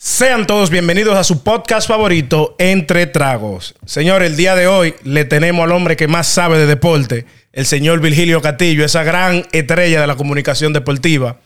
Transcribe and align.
Sean 0.00 0.46
todos 0.46 0.70
bienvenidos 0.70 1.16
a 1.16 1.24
su 1.24 1.42
podcast 1.42 1.88
favorito, 1.88 2.54
Entre 2.60 3.08
Tragos. 3.08 3.74
Señor, 3.84 4.22
el 4.22 4.36
día 4.36 4.54
de 4.54 4.68
hoy 4.68 4.94
le 5.02 5.24
tenemos 5.24 5.64
al 5.64 5.72
hombre 5.72 5.96
que 5.96 6.06
más 6.06 6.28
sabe 6.28 6.56
de 6.56 6.66
deporte, 6.66 7.26
el 7.52 7.66
señor 7.66 7.98
Virgilio 8.00 8.40
Castillo, 8.40 8.84
esa 8.84 9.02
gran 9.02 9.44
estrella 9.50 10.00
de 10.00 10.06
la 10.06 10.14
comunicación 10.14 10.72
deportiva, 10.72 11.40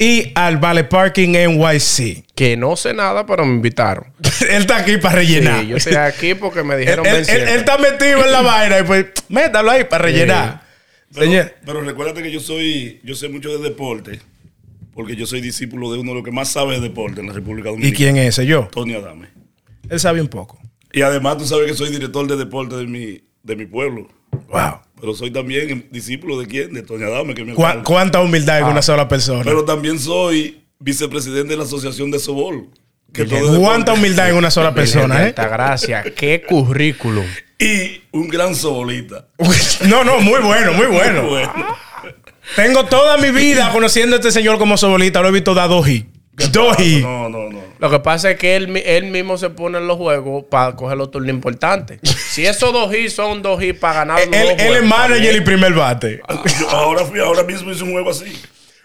y 0.00 0.32
al 0.34 0.56
Vale 0.56 0.82
Parking 0.82 1.28
NYC. 1.28 2.24
Que 2.34 2.56
no 2.56 2.74
sé 2.74 2.92
nada, 2.92 3.24
pero 3.24 3.46
me 3.46 3.54
invitaron. 3.54 4.06
él 4.50 4.62
está 4.62 4.78
aquí 4.78 4.96
para 4.96 5.14
rellenar. 5.14 5.60
Sí, 5.60 5.68
yo 5.68 5.76
estoy 5.76 5.94
aquí 5.94 6.34
porque 6.34 6.64
me 6.64 6.76
dijeron 6.76 7.06
él, 7.06 7.24
él 7.28 7.48
está 7.50 7.78
metido 7.78 8.24
en 8.24 8.32
la 8.32 8.42
vaina 8.42 8.80
y 8.80 8.82
pues 8.82 9.06
métalo 9.28 9.70
ahí 9.70 9.84
para 9.84 10.06
rellenar. 10.06 10.62
Pero, 11.14 11.26
Señor, 11.26 11.54
pero 11.64 11.80
recuérdate 11.82 12.20
que 12.24 12.32
yo 12.32 12.40
soy, 12.40 13.00
yo 13.04 13.14
sé 13.14 13.28
mucho 13.28 13.56
de 13.56 13.62
deporte, 13.62 14.18
porque 14.94 15.16
yo 15.16 15.26
soy 15.26 15.40
discípulo 15.40 15.92
de 15.92 15.98
uno 15.98 16.10
de 16.10 16.16
los 16.16 16.24
que 16.24 16.30
más 16.32 16.48
sabe 16.50 16.74
de 16.74 16.80
deporte 16.80 17.20
en 17.20 17.28
la 17.28 17.32
República 17.32 17.68
¿y 17.68 17.72
Dominicana. 17.72 17.96
quién 17.96 18.16
es 18.18 18.38
ese? 18.38 18.46
Yo. 18.46 18.68
Tony 18.72 18.94
Adame. 18.94 19.28
Él 19.88 20.00
sabe 20.00 20.20
un 20.20 20.28
poco. 20.28 20.58
Y 20.92 21.02
además 21.02 21.38
tú 21.38 21.46
sabes 21.46 21.66
que 21.70 21.74
soy 21.76 21.90
director 21.90 22.26
de 22.26 22.36
deporte 22.36 22.76
de 22.76 22.86
mi, 22.86 23.22
de 23.42 23.56
mi 23.56 23.66
pueblo. 23.66 24.08
Wow. 24.48 24.80
Pero 25.00 25.14
soy 25.14 25.30
también 25.30 25.88
discípulo 25.90 26.38
de 26.38 26.46
quién? 26.46 26.72
De 26.74 26.82
Tony 26.82 27.02
Adame, 27.04 27.34
que 27.34 27.42
es 27.42 27.46
mi 27.48 27.54
¿Cuá- 27.54 27.68
alcalde. 27.70 27.84
¿Cuánta 27.86 28.20
humildad 28.20 28.58
en 28.60 28.66
una 28.66 28.82
sola 28.82 29.08
persona? 29.08 29.42
Pero 29.44 29.64
también 29.64 29.98
soy 29.98 30.62
vicepresidente 30.78 31.48
de 31.50 31.56
la 31.56 31.64
Asociación 31.64 32.10
de 32.10 32.18
Sobol. 32.18 32.68
Que 33.12 33.24
todo 33.26 33.54
es 33.54 33.58
¿Cuánta 33.60 33.92
humildad 33.92 34.30
en 34.30 34.36
una 34.36 34.50
sola 34.50 34.72
persona, 34.74 35.26
eh? 35.28 35.34
gracias. 35.36 36.06
Qué 36.16 36.42
currículum. 36.48 37.24
Y 37.58 38.00
un 38.12 38.28
gran 38.28 38.54
sobolita. 38.54 39.28
No, 39.88 40.02
no, 40.04 40.20
muy 40.20 40.40
bueno, 40.40 40.72
muy 40.72 40.86
bueno. 40.86 41.28
Bueno. 41.28 41.52
Tengo 42.56 42.84
toda 42.84 43.16
mi 43.16 43.30
vida 43.30 43.70
conociendo 43.72 44.16
a 44.16 44.18
este 44.18 44.30
señor 44.30 44.58
como 44.58 44.76
sobolita. 44.76 45.20
Lo 45.22 45.28
he 45.28 45.32
visto 45.32 45.54
dar 45.54 45.68
dos 45.68 45.88
hits. 45.88 46.06
Dos 46.50 46.78
hits. 46.78 47.02
No, 47.02 47.28
no, 47.28 47.50
no. 47.50 47.60
Lo 47.78 47.90
que 47.90 47.98
pasa 48.00 48.30
es 48.30 48.38
que 48.38 48.56
él, 48.56 48.76
él 48.76 49.06
mismo 49.06 49.38
se 49.38 49.50
pone 49.50 49.78
en 49.78 49.86
los 49.86 49.96
juegos 49.96 50.44
para 50.50 50.76
coger 50.76 50.96
los 50.96 51.10
turnos 51.10 51.30
importantes. 51.30 51.98
Si 52.02 52.46
esos 52.46 52.72
dos 52.72 52.94
hits 52.94 53.14
son 53.14 53.42
dos 53.42 53.62
hits 53.62 53.78
para 53.78 54.04
ganar 54.04 54.20
Él, 54.20 54.30
los 54.30 54.40
dos 54.40 54.50
él 54.50 54.56
es 54.58 54.66
juegos, 54.66 54.88
manager 54.88 55.36
y 55.36 55.40
primer 55.40 55.72
bate. 55.72 56.20
Yo 56.60 56.70
ahora, 56.70 57.04
fui, 57.04 57.20
ahora 57.20 57.42
mismo 57.42 57.70
hice 57.70 57.84
un 57.84 57.92
juego 57.92 58.10
así. 58.10 58.40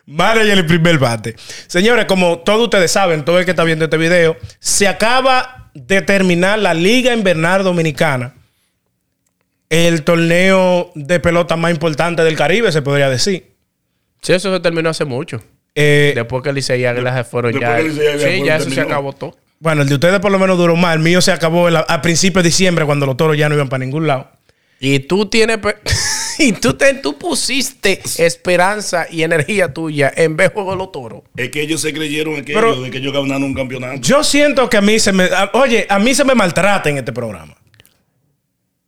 Manager 0.05 0.57
y 0.57 0.63
primer 0.63 0.97
bate. 0.97 1.35
Señores, 1.67 2.05
como 2.05 2.39
todos 2.39 2.63
ustedes 2.63 2.91
saben, 2.91 3.25
todo 3.25 3.39
el 3.39 3.45
que 3.45 3.51
está 3.51 3.63
viendo 3.63 3.85
este 3.85 3.97
video, 3.97 4.37
se 4.59 4.87
acaba 4.87 5.69
de 5.73 6.01
terminar 6.01 6.59
la 6.59 6.73
Liga 6.73 7.13
Invernal 7.13 7.63
Dominicana. 7.63 8.33
El 9.69 10.03
torneo 10.03 10.91
de 10.95 11.19
pelota 11.19 11.57
más 11.57 11.71
importante 11.71 12.23
del 12.23 12.37
Caribe, 12.37 12.71
se 12.71 12.81
podría 12.81 13.09
decir. 13.09 13.56
Sí, 14.21 14.33
eso 14.33 14.53
se 14.53 14.59
terminó 14.59 14.89
hace 14.89 15.05
mucho. 15.05 15.41
Eh, 15.75 16.13
Después 16.15 16.41
que 16.43 16.51
Licey 16.51 16.81
y 16.81 16.85
Águilas 16.85 17.27
fueron 17.27 17.57
ya. 17.59 17.79
Sí, 17.79 18.43
ya 18.43 18.57
eso 18.57 18.69
se 18.71 18.81
acabó 18.81 19.13
todo. 19.13 19.35
bueno, 19.59 19.83
el 19.83 19.89
de 19.89 19.95
ustedes 19.95 20.19
por 20.19 20.31
lo 20.31 20.39
menos 20.39 20.57
duró 20.57 20.75
más. 20.75 20.95
El 20.95 21.01
mío 21.01 21.21
se 21.21 21.31
acabó 21.31 21.69
la- 21.69 21.81
a 21.81 22.01
principios 22.01 22.43
de 22.43 22.49
diciembre, 22.49 22.85
cuando 22.85 23.05
los 23.05 23.15
toros 23.15 23.37
ya 23.37 23.47
no 23.47 23.55
iban 23.55 23.69
para 23.69 23.85
ningún 23.85 24.07
lado. 24.07 24.31
Y 24.79 24.99
tú 24.99 25.27
tienes. 25.27 25.59
y 26.39 26.51
tú, 26.53 26.73
te, 26.75 26.93
tú 26.95 27.17
pusiste 27.17 27.99
esperanza 28.17 29.07
y 29.09 29.23
energía 29.23 29.73
tuya 29.73 30.11
en 30.15 30.35
juego 30.37 30.71
de 30.71 30.77
los 30.77 30.91
toros. 30.91 31.21
Es 31.35 31.49
que 31.49 31.61
ellos 31.61 31.81
se 31.81 31.93
creyeron 31.93 32.35
aquello 32.37 32.59
Pero- 32.59 32.81
de 32.81 32.91
que 32.91 32.97
ellos 32.97 33.13
ganaron 33.13 33.43
un 33.43 33.53
campeonato. 33.53 34.01
Yo 34.01 34.23
siento 34.23 34.69
que 34.69 34.77
a 34.77 34.81
mí 34.81 34.99
se 34.99 35.11
me. 35.13 35.25
a- 35.25 35.49
oye, 35.53 35.85
a 35.89 35.99
mí 35.99 36.13
se 36.15 36.23
me 36.25 36.33
maltrata 36.35 36.89
en 36.89 36.97
este 36.97 37.11
programa. 37.13 37.55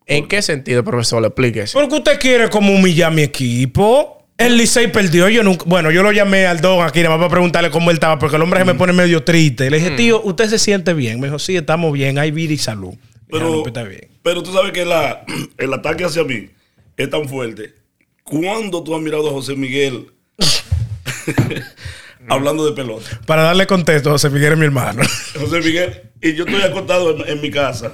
¿En 0.06 0.28
qué 0.28 0.42
sentido, 0.42 0.84
profesor? 0.84 1.24
Explíquese. 1.24 1.74
Porque 1.78 1.96
usted 1.96 2.20
quiere 2.20 2.50
como 2.50 2.74
humillar 2.74 3.12
a 3.12 3.16
mi 3.16 3.22
equipo. 3.22 4.19
El 4.40 4.58
Licey 4.58 4.90
perdió. 4.90 5.28
Yo 5.28 5.44
nunca. 5.44 5.66
Bueno, 5.68 5.92
yo 5.92 6.02
lo 6.02 6.14
llamé 6.14 6.48
al 6.48 6.62
Don 6.62 6.82
aquí 6.82 7.00
nada 7.00 7.10
más 7.10 7.20
para 7.20 7.30
preguntarle 7.30 7.70
cómo 7.70 7.92
él 7.92 7.98
estaba, 7.98 8.18
porque 8.18 8.38
el 8.38 8.42
hombre 8.42 8.62
se 8.62 8.66
me 8.66 8.74
pone 8.74 8.94
medio 8.94 9.22
triste. 9.24 9.70
Le 9.70 9.80
dije, 9.80 9.92
tío, 9.92 10.22
¿usted 10.24 10.48
se 10.48 10.58
siente 10.58 10.94
bien? 10.94 11.20
Me 11.20 11.28
dijo, 11.28 11.38
sí, 11.40 11.58
estamos 11.58 11.92
bien, 11.92 12.18
hay 12.18 12.32
vida 12.32 12.54
y 12.54 12.58
salud. 12.58 12.94
Pero, 13.30 13.50
no, 13.50 13.68
está 13.68 13.84
bien. 13.84 14.08
pero 14.24 14.42
tú 14.42 14.54
sabes 14.54 14.72
que 14.72 14.86
la, 14.86 15.26
el 15.58 15.74
ataque 15.74 16.06
hacia 16.06 16.24
mí 16.24 16.50
es 16.96 17.10
tan 17.10 17.28
fuerte. 17.28 17.76
¿Cuándo 18.24 18.82
tú 18.82 18.96
has 18.96 19.02
mirado 19.02 19.28
a 19.28 19.32
José 19.32 19.56
Miguel 19.56 20.08
hablando 22.30 22.66
de 22.66 22.72
pelota? 22.72 23.20
Para 23.26 23.44
darle 23.44 23.68
contexto, 23.68 24.10
José 24.10 24.30
Miguel 24.30 24.54
es 24.54 24.58
mi 24.58 24.66
hermano. 24.66 25.04
José 25.38 25.60
Miguel, 25.60 26.02
y 26.22 26.34
yo 26.34 26.46
estoy 26.46 26.62
acostado 26.62 27.12
en, 27.12 27.30
en 27.30 27.42
mi 27.42 27.52
casa, 27.52 27.92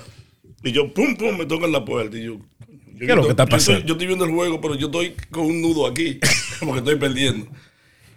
y 0.63 0.71
yo, 0.71 0.93
pum, 0.93 1.15
pum, 1.15 1.37
me 1.37 1.45
tocan 1.47 1.71
la 1.71 1.83
puerta, 1.83 2.15
y 2.17 2.25
yo... 2.25 2.37
yo 2.95 3.05
¿Qué 3.05 3.05
es 3.11 3.15
lo 3.15 3.23
que 3.23 3.29
está 3.29 3.43
yo 3.45 3.49
pasando? 3.49 3.79
estoy- 3.79 3.87
Yo 3.87 3.93
estoy 3.93 4.07
viendo 4.07 4.25
el 4.25 4.31
juego, 4.31 4.59
pero 4.61 4.75
yo 4.75 4.87
estoy 4.87 5.15
con 5.31 5.45
un 5.45 5.61
nudo 5.61 5.87
aquí, 5.87 6.19
porque 6.59 6.79
estoy 6.79 6.95
perdiendo. 6.95 7.47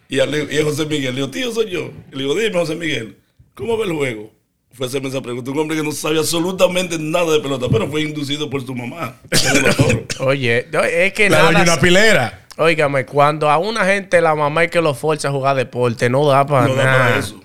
Y, 0.09 0.21
al- 0.21 0.53
y 0.53 0.63
José 0.63 0.87
Miguel, 0.87 1.15
le 1.15 1.21
digo, 1.21 1.31
tío, 1.31 1.53
soy 1.53 1.71
yo. 1.71 1.91
Y 2.13 2.17
le 2.17 2.23
digo, 2.23 2.35
dime, 2.35 2.59
José 2.59 2.75
Miguel, 2.75 3.17
¿cómo 3.55 3.77
ve 3.77 3.85
el 3.87 3.93
juego? 3.93 4.33
Fue 4.73 4.87
a 4.87 4.89
hacerme 4.89 5.09
esa 5.09 5.21
pregunta. 5.21 5.51
Un 5.51 5.59
hombre 5.59 5.77
que 5.77 5.83
no 5.83 5.91
sabe 5.93 6.19
absolutamente 6.19 6.99
nada 6.99 7.33
de 7.33 7.41
pelota, 7.41 7.67
pero 7.71 7.89
fue 7.89 8.03
inducido 8.03 8.49
por 8.49 8.65
su 8.65 8.75
mamá. 8.75 9.17
Oye, 10.21 10.67
es 11.07 11.13
que 11.13 11.29
La 11.31 11.51
nada. 11.51 11.63
una 11.63 11.81
pilera. 11.81 12.47
Óigame, 12.57 13.05
cuando 13.07 13.51
a 13.51 13.59
una 13.59 13.85
gente 13.85 14.21
la 14.21 14.35
mamá 14.35 14.65
es 14.65 14.71
que 14.71 14.81
lo 14.81 14.95
fuerza 14.95 15.29
a 15.29 15.31
jugar 15.31 15.57
deporte, 15.57 16.09
no 16.11 16.27
da 16.27 16.45
para 16.47 16.67
No 16.69 16.75
da 16.75 16.85
nada. 16.85 16.99
para 17.09 17.19
eso. 17.19 17.41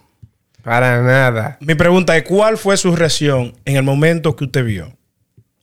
Para 0.63 1.01
nada. 1.01 1.57
Mi 1.59 1.75
pregunta 1.75 2.15
es, 2.17 2.23
¿cuál 2.23 2.57
fue 2.57 2.77
su 2.77 2.95
reacción 2.95 3.53
en 3.65 3.75
el 3.75 3.83
momento 3.83 4.35
que 4.35 4.45
usted 4.45 4.63
vio? 4.65 4.95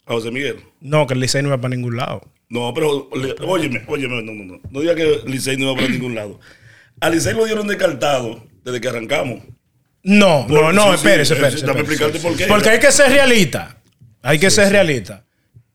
A 0.07 0.13
José 0.13 0.31
Miguel. 0.31 0.57
No, 0.81 1.07
que 1.07 1.15
el 1.15 1.21
Licey 1.21 1.43
no 1.43 1.49
iba 1.49 1.59
para 1.61 1.75
ningún 1.75 1.97
lado. 1.97 2.23
No, 2.49 2.73
pero 2.75 3.09
óyeme, 3.47 3.85
óyeme, 3.87 4.23
no, 4.23 4.33
no, 4.33 4.45
no. 4.45 4.61
No 4.71 4.81
diga 4.81 4.95
que 4.95 5.21
Licey 5.27 5.57
no 5.57 5.67
iba 5.67 5.75
para 5.77 5.89
ningún 5.89 6.15
lado. 6.15 6.41
A 7.01 7.09
Licey 7.11 7.35
lo 7.35 7.45
dieron 7.45 7.67
descartado 7.69 8.45
desde 8.65 8.81
que 8.81 8.89
arrancamos. 8.89 9.43
No, 10.03 10.43
no, 10.43 10.47
Por- 10.49 10.75
no, 10.75 10.95
espérese, 10.95 11.35
espérese. 11.35 11.65
Dame 11.67 11.81
explicarte 11.81 12.19
por 12.21 12.37
qué. 12.37 12.47
Porque 12.47 12.71
hay 12.71 12.79
que 12.81 12.91
ser 12.91 13.11
realista. 13.11 13.77
Hay 14.23 14.39
que 14.39 14.51
ser 14.51 14.71
realista. 14.73 15.25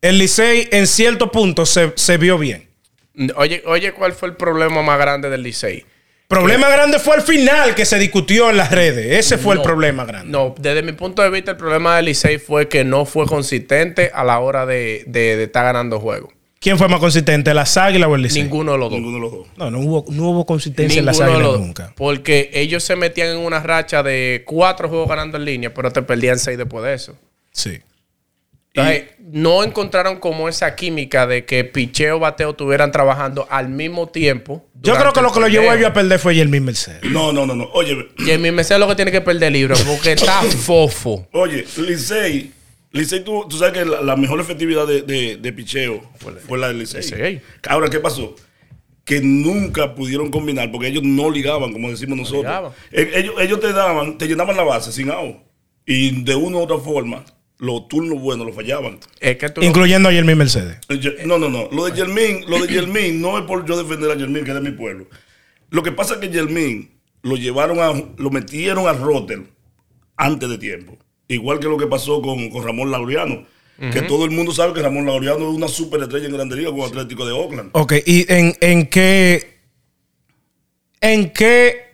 El 0.02 0.18
Licey 0.18 0.68
en 0.72 0.86
cierto 0.86 1.30
punto 1.32 1.64
se, 1.66 1.92
se 1.96 2.18
vio 2.18 2.36
bien. 2.38 2.68
Oye, 3.36 3.62
oye, 3.66 3.92
¿cuál 3.92 4.12
fue 4.12 4.28
el 4.28 4.36
problema 4.36 4.82
más 4.82 4.98
grande 4.98 5.30
del 5.30 5.42
Licey? 5.42 5.84
Problema 6.28 6.68
grande 6.68 6.98
fue 6.98 7.14
al 7.14 7.22
final 7.22 7.74
que 7.76 7.84
se 7.84 7.98
discutió 8.00 8.50
en 8.50 8.56
las 8.56 8.72
redes. 8.72 9.16
Ese 9.18 9.38
fue 9.38 9.54
el 9.54 9.62
problema 9.62 10.04
grande. 10.04 10.30
No, 10.30 10.54
desde 10.58 10.82
mi 10.82 10.92
punto 10.92 11.22
de 11.22 11.30
vista, 11.30 11.52
el 11.52 11.56
problema 11.56 11.96
del 11.96 12.06
Licey 12.06 12.38
fue 12.38 12.68
que 12.68 12.82
no 12.84 13.04
fue 13.04 13.26
consistente 13.26 14.10
a 14.12 14.24
la 14.24 14.40
hora 14.40 14.66
de, 14.66 15.04
de- 15.06 15.36
de 15.36 15.44
estar 15.44 15.64
ganando 15.64 16.00
juegos. 16.00 16.32
¿Quién 16.58 16.78
fue 16.78 16.88
más 16.88 16.98
consistente, 16.98 17.54
las 17.54 17.76
águilas 17.76 18.08
o 18.08 18.16
el 18.16 18.22
Licey? 18.22 18.42
Ninguno 18.42 18.72
de 18.72 18.78
los 18.78 18.90
dos. 18.90 18.98
Ninguno 18.98 19.16
de 19.18 19.20
los 19.22 19.32
dos. 19.32 19.46
No, 19.56 19.70
no 19.70 19.78
hubo, 19.78 20.04
no 20.08 20.30
hubo 20.30 20.44
consistencia 20.46 20.98
en 20.98 21.04
las 21.06 21.16
Ninguno 21.16 21.30
de 21.30 21.36
águilas 21.36 21.52
los 21.52 21.58
dos. 21.60 21.66
nunca. 21.68 21.92
Porque 21.96 22.50
ellos 22.54 22.82
se 22.82 22.96
metían 22.96 23.28
en 23.28 23.38
una 23.38 23.60
racha 23.60 24.02
de 24.02 24.42
cuatro 24.46 24.88
juegos 24.88 25.08
ganando 25.08 25.36
en 25.38 25.44
línea, 25.44 25.72
pero 25.72 25.92
te 25.92 26.02
perdían 26.02 26.40
seis 26.40 26.58
después 26.58 26.84
de 26.84 26.94
eso. 26.94 27.16
Sí. 27.52 27.78
Entonces, 28.74 29.04
no 29.32 29.64
encontraron 29.64 30.16
como 30.20 30.48
esa 30.48 30.76
química 30.76 31.26
de 31.26 31.44
que 31.44 31.64
picheo 31.64 32.18
bateo 32.18 32.50
estuvieran 32.50 32.92
trabajando 32.92 33.46
al 33.50 33.68
mismo 33.68 34.08
tiempo. 34.08 34.64
Yo 34.82 34.94
creo 34.96 35.12
que 35.12 35.20
lo 35.22 35.32
que 35.32 35.40
lo 35.40 35.48
llevó 35.48 35.70
a 35.70 35.74
ellos 35.74 35.88
a 35.88 35.92
perder 35.92 36.18
fue 36.18 36.34
Yermín 36.36 36.64
Mercedes. 36.64 37.02
No, 37.10 37.32
no, 37.32 37.44
no, 37.44 37.54
no. 37.56 37.64
Oye, 37.72 37.96
mi 38.38 38.50
Mercedes 38.52 38.78
lo 38.78 38.86
que 38.86 38.94
tiene 38.94 39.10
que 39.10 39.20
perder 39.20 39.52
libro 39.52 39.74
porque 39.86 40.12
está 40.12 40.42
fofo. 40.42 41.26
oye, 41.32 41.64
Licey, 41.76 42.52
Licey, 42.92 43.24
tú, 43.24 43.46
tú 43.48 43.58
sabes 43.58 43.74
que 43.74 43.84
la, 43.84 44.00
la 44.00 44.14
mejor 44.16 44.40
efectividad 44.40 44.86
de, 44.86 45.02
de, 45.02 45.36
de 45.38 45.52
picheo 45.52 46.02
fue 46.46 46.56
la, 46.58 46.68
del 46.68 46.78
Licey. 46.78 47.00
Licey. 47.02 47.40
Ahora, 47.68 47.88
¿qué 47.90 47.98
pasó? 47.98 48.36
Que 49.04 49.20
nunca 49.20 49.94
pudieron 49.94 50.30
combinar 50.30 50.70
porque 50.70 50.88
ellos 50.88 51.02
no 51.04 51.30
ligaban, 51.30 51.72
como 51.72 51.90
decimos 51.90 52.16
nosotros. 52.18 52.42
ligaban. 52.44 52.72
Eh, 52.92 53.10
Ellos, 53.14 53.34
ellos 53.40 53.60
te 53.60 53.72
daban, 53.72 54.18
te 54.18 54.26
llenaban 54.28 54.56
la 54.56 54.62
base 54.64 54.92
sin 54.92 55.10
out. 55.10 55.36
Y 55.84 56.22
de 56.22 56.34
una 56.34 56.58
u 56.58 56.60
otra 56.62 56.78
forma, 56.78 57.24
los 57.58 57.88
turnos 57.88 58.20
buenos 58.20 58.46
los 58.46 58.54
fallaban. 58.54 58.98
Es 59.20 59.36
que 59.36 59.48
tú 59.48 59.60
no- 59.60 59.66
Incluyendo 59.66 60.08
a 60.08 60.12
Yermín 60.12 60.38
Mercedes. 60.38 60.78
No, 61.24 61.38
no, 61.38 61.48
no. 61.48 61.68
Lo 61.72 61.86
de 61.86 61.96
Yermín, 61.96 62.44
lo 62.48 62.58
de 62.60 62.68
Yermín 62.72 63.20
no 63.20 63.38
es 63.38 63.44
por 63.44 63.64
yo 63.66 63.76
defender 63.82 64.10
a 64.10 64.14
Yermín, 64.14 64.44
que 64.44 64.50
es 64.50 64.54
de 64.56 64.60
mi 64.70 64.76
pueblo. 64.76 65.06
Lo 65.70 65.82
que 65.82 65.92
pasa 65.92 66.14
es 66.14 66.20
que 66.20 66.28
Yermín 66.28 66.90
lo 67.22 67.36
llevaron 67.36 67.80
a, 67.80 67.92
lo 68.18 68.30
metieron 68.30 68.86
al 68.86 69.00
roster 69.00 69.42
antes 70.16 70.48
de 70.48 70.58
tiempo. 70.58 70.96
Igual 71.28 71.58
que 71.58 71.66
lo 71.66 71.76
que 71.76 71.86
pasó 71.86 72.22
con, 72.22 72.50
con 72.50 72.62
Ramón 72.64 72.90
Laureano. 72.90 73.46
Que 73.92 74.00
todo 74.02 74.24
el 74.24 74.30
mundo 74.30 74.52
sabe 74.52 74.72
que 74.72 74.80
Ramón 74.80 75.04
Laureano 75.04 75.50
es 75.50 75.54
una 75.56 75.68
superestrella 75.68 76.26
en 76.26 76.32
Grande 76.32 76.56
Liga 76.56 76.70
con 76.70 76.80
Atlético 76.80 77.26
de 77.26 77.32
Oakland. 77.32 77.70
Ok, 77.72 77.92
¿y 78.06 78.24
en, 78.32 78.54
en 78.62 78.86
qué 78.86 79.58
en 81.02 81.30
qué 81.32 81.85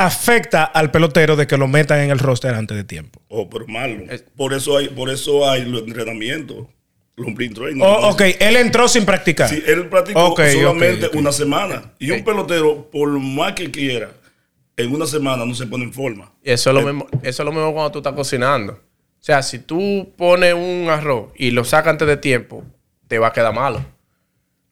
afecta 0.00 0.64
al 0.64 0.90
pelotero 0.90 1.36
de 1.36 1.46
que 1.46 1.58
lo 1.58 1.68
metan 1.68 2.00
en 2.00 2.10
el 2.10 2.18
roster 2.18 2.54
antes 2.54 2.74
de 2.74 2.84
tiempo? 2.84 3.20
Oh, 3.28 3.50
pero 3.50 3.66
malo. 3.66 4.04
Por 4.34 4.54
eso 4.54 4.78
hay, 4.78 4.88
por 4.88 5.10
eso 5.10 5.48
hay 5.48 5.66
los 5.66 5.82
entrenamientos, 5.82 6.66
los 7.16 7.34
training. 7.34 7.82
Oh, 7.82 8.08
ok, 8.08 8.22
él 8.40 8.56
entró 8.56 8.88
sin 8.88 9.04
practicar. 9.04 9.50
Sí, 9.50 9.62
él 9.66 9.88
practicó 9.88 10.34
solamente 10.36 11.10
una 11.12 11.32
semana. 11.32 11.92
Y 11.98 12.10
un 12.12 12.24
pelotero, 12.24 12.90
por 12.90 13.08
más 13.20 13.52
que 13.52 13.70
quiera, 13.70 14.10
en 14.78 14.94
una 14.94 15.06
semana 15.06 15.44
no 15.44 15.54
se 15.54 15.66
pone 15.66 15.84
en 15.84 15.92
forma. 15.92 16.32
Eso 16.42 16.70
es, 16.70 16.76
lo 16.76 16.82
mismo, 16.82 17.06
eso 17.22 17.42
es 17.42 17.44
lo 17.44 17.52
mismo 17.52 17.72
cuando 17.74 17.92
tú 17.92 17.98
estás 17.98 18.14
cocinando. 18.14 18.72
O 18.72 19.22
sea, 19.22 19.42
si 19.42 19.58
tú 19.58 20.14
pones 20.16 20.54
un 20.54 20.88
arroz 20.88 21.30
y 21.36 21.50
lo 21.50 21.64
sacas 21.64 21.90
antes 21.90 22.08
de 22.08 22.16
tiempo, 22.16 22.64
te 23.06 23.18
va 23.18 23.28
a 23.28 23.32
quedar 23.34 23.54
malo. 23.54 23.84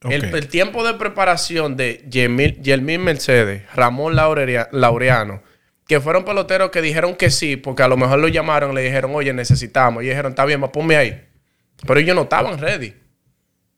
El, 0.03 0.25
el 0.35 0.49
tiempo 0.49 0.87
de 0.87 0.95
preparación 0.95 1.77
de 1.77 2.05
Yelmín 2.09 3.03
Mercedes, 3.03 3.63
Ramón 3.75 4.15
Laureria- 4.15 4.69
Laureano 4.73 5.43
que 5.89 6.01
fueron 6.01 6.25
peloteros 6.27 6.71
que 6.71 6.83
dijeron 6.83 7.17
que 7.17 7.31
sí, 7.31 7.57
porque 7.57 7.83
a 7.83 7.89
lo 7.89 7.97
mejor 7.97 8.19
lo 8.19 8.29
llamaron 8.29 8.73
y 8.73 8.75
le 8.75 8.83
dijeron, 8.83 9.11
oye, 9.15 9.33
necesitamos. 9.33 10.03
Y 10.05 10.09
dijeron, 10.09 10.33
está 10.33 10.45
bien, 10.45 10.61
pues 10.61 10.71
ponme 10.71 10.97
ahí. 10.97 11.25
Pero 11.87 11.99
ellos 11.99 12.15
no 12.15 12.23
estaban 12.25 12.59
ready. 12.59 12.93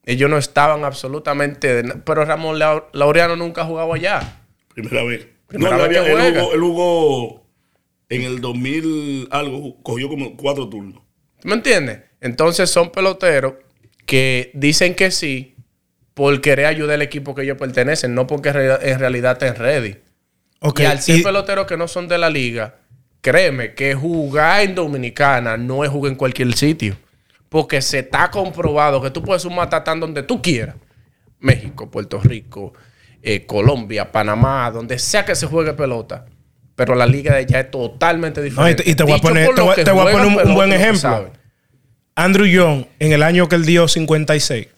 Ellos 0.04 0.28
no 0.28 0.36
estaban 0.36 0.82
absolutamente. 0.84 1.82
de 1.82 1.94
Pero 2.04 2.24
Ramón 2.24 2.58
Lau- 2.58 2.86
Laureano 2.92 3.36
nunca 3.36 3.62
ha 3.62 3.64
jugado 3.64 3.92
allá. 3.94 4.40
Primera 4.74 5.04
vez. 5.04 5.28
Primera 5.46 5.76
no, 5.76 5.88
vez 5.88 5.98
él, 5.98 6.04
que 6.34 6.40
jugó, 6.40 6.52
él 6.52 6.60
jugó 6.60 7.46
en 8.08 8.22
el 8.22 8.40
2000 8.40 9.28
algo, 9.30 9.80
cogió 9.84 10.08
como 10.08 10.36
cuatro 10.36 10.68
turnos. 10.68 11.00
¿Tú 11.40 11.46
me 11.48 11.54
entiendes? 11.54 12.00
Entonces 12.20 12.68
son 12.70 12.90
peloteros 12.90 13.54
que 14.04 14.50
dicen 14.54 14.96
que 14.96 15.12
sí 15.12 15.49
por 16.20 16.38
querer 16.42 16.66
ayudar 16.66 16.96
al 16.96 17.02
equipo 17.02 17.34
que 17.34 17.40
ellos 17.44 17.56
pertenecen, 17.56 18.14
no 18.14 18.26
porque 18.26 18.50
en 18.50 18.54
real- 18.54 18.78
en 18.82 18.98
realidad 18.98 19.32
estén 19.42 19.54
ready. 19.54 19.96
Y 20.76 20.84
al 20.84 21.00
ser 21.00 21.20
y- 21.20 21.22
peloteros 21.22 21.66
que 21.66 21.78
no 21.78 21.88
son 21.88 22.08
de 22.08 22.18
la 22.18 22.28
liga, 22.28 22.74
créeme 23.22 23.72
que 23.72 23.94
jugar 23.94 24.60
en 24.60 24.74
Dominicana 24.74 25.56
no 25.56 25.82
es 25.82 25.88
jugar 25.90 26.12
en 26.12 26.18
cualquier 26.18 26.52
sitio. 26.54 26.94
Porque 27.48 27.80
se 27.80 28.00
está 28.00 28.30
comprobado 28.30 29.00
que 29.00 29.10
tú 29.10 29.22
puedes 29.22 29.46
un 29.46 29.54
matatán 29.54 29.98
donde 29.98 30.22
tú 30.22 30.42
quieras. 30.42 30.76
México, 31.38 31.90
Puerto 31.90 32.20
Rico, 32.20 32.74
eh, 33.22 33.46
Colombia, 33.46 34.12
Panamá, 34.12 34.70
donde 34.70 34.98
sea 34.98 35.24
que 35.24 35.34
se 35.34 35.46
juegue 35.46 35.72
pelota. 35.72 36.26
Pero 36.76 36.94
la 36.96 37.06
liga 37.06 37.32
de 37.32 37.38
allá 37.40 37.60
es 37.60 37.70
totalmente 37.70 38.40
No, 38.42 38.46
y 38.46 38.50
diferente. 38.50 38.82
te- 38.82 38.90
y 38.90 38.94
te 38.94 39.02
voy 39.04 39.14
a 39.14 39.18
poner- 39.22 39.46
por 39.46 39.54
te 39.54 39.60
los 39.62 39.66
voy- 39.68 39.76
que 39.76 39.84
te 39.84 39.90
voy 39.90 40.00
a 40.00 40.02
juegan 40.02 40.20
poner 40.28 40.42
un- 40.44 40.48
un 40.50 40.54
buen 40.54 40.72
ejemplo. 40.74 41.30
Andrew 42.14 42.44
Young, 42.46 42.84
en 42.98 43.12
el 43.12 43.22
año 43.22 43.48
que 43.48 43.56
él 43.56 43.64
dio 43.64 43.88
56, 43.88 44.68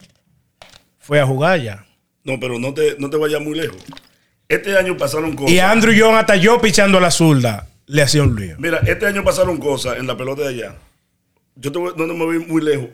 fue 1.02 1.20
a 1.20 1.26
jugar 1.26 1.60
ya. 1.60 1.84
No, 2.25 2.38
pero 2.40 2.58
no 2.58 2.72
te, 2.72 2.96
no 2.99 3.10
te 3.10 3.16
vayas 3.16 3.40
muy 3.40 3.56
lejos. 3.58 3.76
Este 4.49 4.76
año 4.76 4.96
pasaron 4.96 5.34
cosas. 5.34 5.50
Y 5.52 5.58
Andrew 5.58 5.93
Young, 5.93 6.14
hasta 6.14 6.37
yo 6.37 6.60
pichando 6.60 6.99
a 6.99 7.00
la 7.00 7.10
zurda, 7.10 7.69
le 7.87 8.02
hacía 8.02 8.22
un 8.22 8.37
lío. 8.37 8.56
Mira, 8.58 8.78
este 8.87 9.06
año 9.06 9.25
pasaron 9.25 9.58
cosas 9.58 9.99
en 9.99 10.06
la 10.06 10.16
pelota 10.16 10.43
de 10.43 10.49
allá. 10.49 10.76
Yo 11.56 11.72
te 11.72 11.78
voy, 11.78 11.93
no 11.96 12.06
me 12.06 12.25
voy 12.25 12.38
muy 12.38 12.62
lejos. 12.62 12.88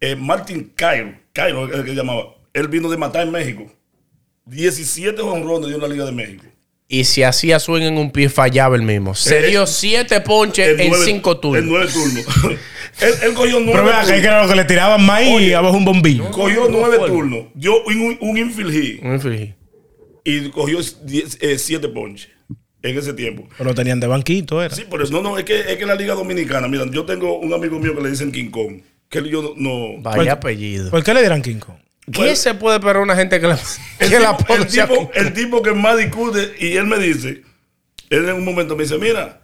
Eh, 0.00 0.16
Martin 0.16 0.72
Cairo, 0.74 1.14
Cairo 1.32 1.68
es 1.68 1.74
el 1.74 1.84
que 1.84 1.94
llamaba. 1.94 2.34
Él 2.52 2.68
vino 2.68 2.88
de 2.88 2.96
matar 2.96 3.26
en 3.26 3.32
México. 3.32 3.70
17 4.46 5.20
honrones 5.22 5.74
en 5.74 5.80
la 5.80 5.88
Liga 5.88 6.04
de 6.04 6.12
México. 6.12 6.44
Y 6.94 7.04
si 7.04 7.22
hacía 7.22 7.58
swing 7.58 7.84
en 7.84 7.96
un 7.96 8.10
pie, 8.10 8.28
fallaba 8.28 8.76
el 8.76 8.82
mismo. 8.82 9.14
Se 9.14 9.38
Eh, 9.38 9.48
dio 9.48 9.66
siete 9.66 10.20
ponches 10.20 10.68
En 10.74 10.80
en 10.80 10.88
nueve- 10.90 11.04
cinco 11.06 11.32
En 11.32 11.40
turnos. 11.40 11.64
nueve 11.64 11.86
turnos. 11.90 12.26
él, 13.00 13.14
él 13.22 13.32
cogió 13.32 13.60
nueve 13.60 13.80
Pero 13.82 13.84
vea, 14.06 14.20
que 14.20 14.26
era 14.26 14.42
lo 14.42 14.48
que 14.50 14.54
le 14.56 14.64
tiraban 14.66 15.02
maíz 15.02 15.40
y 15.40 15.52
abajo 15.54 15.78
un 15.78 15.86
bombillo. 15.86 16.30
Cogió 16.30 16.68
nueve 16.68 16.98
turnos. 17.06 17.46
Dio 17.54 17.82
un, 17.84 18.18
un 18.20 18.36
infield 18.36 18.72
hit 18.74 19.02
Un 19.02 19.14
inflige. 19.14 19.54
y 20.22 20.50
cogió 20.50 20.80
diez- 20.80 21.38
eh, 21.40 21.56
siete 21.58 21.88
ponches 21.88 22.28
en 22.82 22.98
ese 22.98 23.14
tiempo. 23.14 23.48
Pero 23.56 23.70
lo 23.70 23.74
tenían 23.74 23.98
de 23.98 24.06
banquito, 24.08 24.62
era. 24.62 24.74
Sí, 24.74 24.82
por 24.82 25.00
eso. 25.00 25.12
No, 25.14 25.22
no, 25.22 25.38
es 25.38 25.44
que, 25.46 25.60
es 25.60 25.76
que 25.78 25.86
la 25.86 25.94
Liga 25.94 26.12
Dominicana, 26.14 26.68
mira, 26.68 26.84
yo 26.90 27.06
tengo 27.06 27.38
un 27.38 27.54
amigo 27.54 27.78
mío 27.78 27.96
que 27.96 28.02
le 28.02 28.10
dicen 28.10 28.30
King 28.30 28.50
Kong. 28.50 28.82
Que 29.08 29.26
yo 29.30 29.40
no. 29.40 29.52
no- 29.56 30.02
Vaya 30.02 30.16
Pues- 30.16 30.28
apellido. 30.28 30.90
¿Por 30.90 31.02
qué 31.02 31.14
le 31.14 31.20
dieran 31.20 31.40
King 31.40 31.56
Kong? 31.58 31.76
¿Qué 32.10 32.34
se 32.36 32.54
puede 32.54 32.76
esperar 32.78 32.98
una 33.02 33.14
gente 33.14 33.40
que, 33.40 33.46
la, 33.46 33.58
el, 34.00 34.08
que 34.10 34.18
la 34.18 34.36
tipo, 34.36 34.54
el, 34.54 34.66
tipo, 34.66 35.10
el 35.14 35.32
tipo 35.32 35.62
que 35.62 35.72
más 35.72 35.96
discute, 35.98 36.54
y 36.58 36.76
él 36.76 36.86
me 36.86 36.98
dice, 36.98 37.42
él 38.10 38.28
en 38.28 38.34
un 38.34 38.44
momento 38.44 38.76
me 38.76 38.82
dice, 38.82 38.98
mira, 38.98 39.40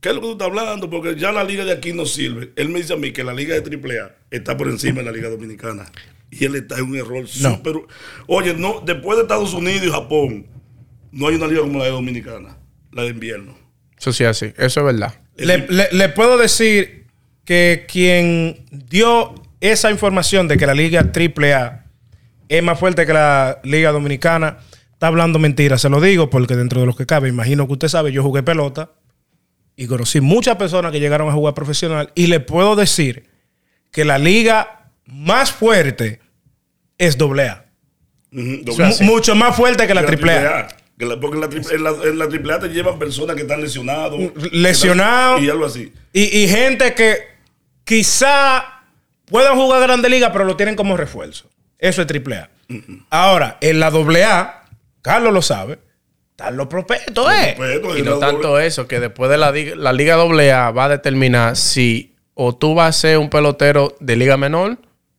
¿qué 0.00 0.10
es 0.10 0.14
lo 0.14 0.20
que 0.20 0.26
tú 0.26 0.32
estás 0.32 0.48
hablando? 0.48 0.90
Porque 0.90 1.16
ya 1.16 1.32
la 1.32 1.42
liga 1.42 1.64
de 1.64 1.72
aquí 1.72 1.92
no 1.94 2.04
sirve. 2.04 2.52
Él 2.56 2.68
me 2.68 2.80
dice 2.80 2.92
a 2.92 2.96
mí 2.96 3.12
que 3.12 3.24
la 3.24 3.32
liga 3.32 3.58
de 3.58 3.60
AAA 3.76 4.14
está 4.30 4.56
por 4.56 4.68
encima 4.68 4.98
de 4.98 5.04
la 5.06 5.12
liga 5.12 5.28
dominicana. 5.30 5.90
Y 6.30 6.44
él 6.44 6.54
está 6.56 6.76
en 6.78 6.84
un 6.84 6.96
error 6.96 7.22
No. 7.40 7.56
súper... 7.56 7.74
Oye, 8.26 8.54
no, 8.54 8.82
después 8.84 9.16
de 9.16 9.22
Estados 9.22 9.52
Unidos 9.54 9.82
y 9.86 9.90
Japón, 9.90 10.46
no 11.12 11.28
hay 11.28 11.34
una 11.36 11.46
liga 11.46 11.60
como 11.62 11.78
la 11.78 11.86
de 11.86 11.90
dominicana, 11.90 12.56
la 12.92 13.02
de 13.02 13.08
invierno. 13.08 13.56
Eso 13.98 14.12
sí, 14.12 14.24
así. 14.24 14.52
Eso 14.56 14.80
es 14.80 14.86
verdad. 14.86 15.14
Le, 15.36 15.66
le- 15.68 15.88
le 15.92 16.08
puedo 16.10 16.36
decir 16.38 17.06
que 17.44 17.86
quien 17.90 18.64
dio 18.70 19.34
esa 19.60 19.90
información 19.90 20.48
de 20.48 20.56
que 20.58 20.66
la 20.66 20.74
Liga 20.74 21.00
AAA 21.14 21.86
es 22.58 22.62
más 22.62 22.78
fuerte 22.78 23.06
que 23.06 23.12
la 23.12 23.60
Liga 23.64 23.92
Dominicana 23.92 24.58
está 24.92 25.06
hablando 25.06 25.38
mentira. 25.38 25.78
Se 25.78 25.88
lo 25.88 26.00
digo 26.00 26.30
porque 26.30 26.54
dentro 26.56 26.80
de 26.80 26.86
lo 26.86 26.94
que 26.94 27.06
cabe, 27.06 27.28
imagino 27.28 27.66
que 27.66 27.72
usted 27.72 27.88
sabe, 27.88 28.12
yo 28.12 28.22
jugué 28.22 28.42
pelota 28.42 28.90
y 29.76 29.86
conocí 29.86 30.20
muchas 30.20 30.56
personas 30.56 30.92
que 30.92 31.00
llegaron 31.00 31.28
a 31.28 31.32
jugar 31.32 31.54
profesional 31.54 32.12
y 32.14 32.26
le 32.26 32.40
puedo 32.40 32.76
decir 32.76 33.24
que 33.90 34.04
la 34.04 34.18
liga 34.18 34.90
más 35.06 35.50
fuerte 35.52 36.20
es 36.98 37.16
O 38.68 38.72
sea, 38.72 38.88
doble- 38.88 38.92
sí. 38.92 39.04
Mucho 39.04 39.34
más 39.34 39.56
fuerte 39.56 39.86
que 39.86 39.94
la 39.94 40.02
la- 41.06 41.18
porque 41.20 41.36
en 41.36 41.40
la, 41.40 41.48
tri- 41.48 41.72
en, 41.74 41.82
la, 41.82 41.90
en 41.90 42.18
la 42.18 42.24
AAA 42.54 42.60
te 42.60 42.68
llevan 42.68 42.98
personas 42.98 43.34
que 43.34 43.42
están 43.42 43.60
lesionados. 43.60 44.20
Lesionados. 44.52 45.42
Y 45.42 45.48
algo 45.50 45.64
así. 45.66 45.92
Y, 46.12 46.22
y 46.38 46.48
gente 46.48 46.94
que 46.94 47.16
quizá 47.84 48.64
puedan 49.26 49.56
jugar 49.56 49.80
Grande 49.82 50.08
Liga, 50.08 50.32
pero 50.32 50.44
lo 50.44 50.56
tienen 50.56 50.76
como 50.76 50.96
refuerzo. 50.96 51.48
Eso 51.82 52.00
es 52.02 52.06
triple 52.06 52.36
A. 52.36 52.50
Ahora, 53.10 53.58
en 53.60 53.80
la 53.80 53.90
doble 53.90 54.24
A, 54.24 54.62
Carlos 55.02 55.32
lo 55.34 55.42
sabe, 55.42 55.78
están 56.30 56.56
los 56.56 56.68
prospectos, 56.68 57.30
¿eh? 57.32 57.56
Y 57.98 58.02
no 58.02 58.18
tanto 58.18 58.52
doble- 58.56 58.66
eso, 58.66 58.86
que 58.86 59.00
después 59.00 59.30
de 59.30 59.36
la, 59.36 59.52
la 59.76 59.92
Liga 59.92 60.14
AA 60.14 60.70
va 60.70 60.84
a 60.84 60.88
determinar 60.88 61.56
si 61.56 62.14
o 62.34 62.54
tú 62.54 62.74
vas 62.74 62.88
a 62.96 62.98
ser 62.98 63.18
un 63.18 63.28
pelotero 63.28 63.94
de 64.00 64.16
Liga 64.16 64.36
Menor 64.36 64.78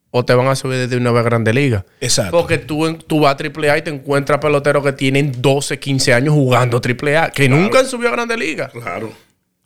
o 0.09 0.23
te 0.25 0.33
van 0.33 0.47
a 0.47 0.55
subir 0.55 0.77
desde 0.79 0.97
una 0.97 1.11
vez 1.11 1.19
a 1.21 1.23
Grande 1.23 1.53
Liga. 1.53 1.85
Exacto. 1.99 2.31
Porque 2.39 2.57
tú, 2.59 2.87
en- 2.87 2.97
tú 2.97 3.19
vas 3.19 3.33
a 3.35 3.37
AAA 3.37 3.77
y 3.79 3.81
te 3.81 3.89
encuentras 3.91 4.39
peloteros 4.39 4.83
que 4.83 4.93
tienen 4.93 5.33
12, 5.41 5.79
15 5.79 6.13
años 6.13 6.33
jugando 6.33 6.79
AAA, 6.79 7.29
que 7.31 7.49
nunca 7.49 7.79
han 7.79 7.87
subido 7.87 8.09
a 8.09 8.13
Grande 8.13 8.37
Liga. 8.37 8.69
Claro. 8.69 9.11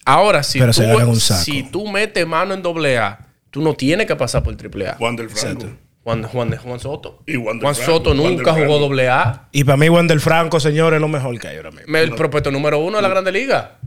Ahora, 0.03 0.41
si, 0.43 0.57
Pero 0.59 0.71
tú, 0.73 0.81
ganan 0.81 1.09
un 1.09 1.19
saco. 1.19 1.43
si 1.43 1.63
tú 1.63 1.88
metes 1.88 2.25
mano 2.25 2.53
en 2.53 2.63
AA, 2.65 3.19
tú 3.51 3.61
no 3.61 3.73
tienes 3.75 4.07
que 4.07 4.15
pasar 4.15 4.41
por 4.43 4.55
AAA. 4.55 4.95
Juan 4.97 5.15
del 5.15 5.29
Franco. 5.29 5.63
Exacto. 5.65 5.87
Juan, 6.07 6.24
Juan, 6.24 6.56
Juan 6.56 6.80
Soto. 6.80 7.21
Y 7.27 7.36
Juan 7.36 7.57
del 7.59 7.63
Juan 7.63 7.75
Franco, 7.75 7.92
Soto 7.92 8.09
Juan 8.15 8.18
del 8.24 8.38
nunca 8.38 8.54
jugó 8.54 8.94
AA. 8.98 9.50
Y 9.51 9.65
para 9.65 9.75
mí, 9.75 9.89
Wander 9.89 10.21
Franco, 10.21 10.57
señor, 10.62 10.94
es 10.94 11.01
lo 11.01 11.09
mejor 11.09 11.38
que 11.38 11.50
hay 11.50 11.57
ahora 11.57 11.71
mismo. 11.71 11.98
El 11.98 12.15
prospecto 12.15 12.50
número 12.50 12.80
uno 12.80 12.95
de 12.95 13.01
la 13.01 13.09
Grande 13.09 13.30
Liga. 13.33 13.80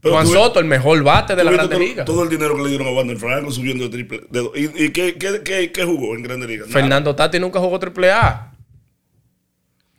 Pero 0.00 0.14
Juan 0.14 0.24
tú- 0.26 0.32
Soto, 0.32 0.60
el 0.60 0.64
mejor 0.64 1.02
bate 1.02 1.36
de 1.36 1.44
la 1.44 1.52
Grande 1.52 1.74
todo, 1.76 1.84
Liga. 1.84 2.04
todo 2.06 2.22
el 2.22 2.30
dinero 2.30 2.56
que 2.56 2.62
le 2.62 2.68
dieron 2.70 2.86
a 2.88 2.92
Wander 2.92 3.18
Franco 3.18 3.50
subiendo 3.50 3.84
de 3.84 3.90
triple. 3.90 4.22
de- 4.30 4.50
¿Y, 4.54 4.84
y 4.86 4.90
qué, 4.92 5.18
qué, 5.18 5.42
qué, 5.44 5.70
qué 5.70 5.84
jugó 5.84 6.14
en 6.16 6.22
Grande 6.22 6.46
Liga? 6.46 6.62
Nada. 6.62 6.72
Fernando 6.72 7.14
Tati 7.14 7.38
nunca 7.38 7.60
jugó 7.60 7.78
AAA. 7.78 8.54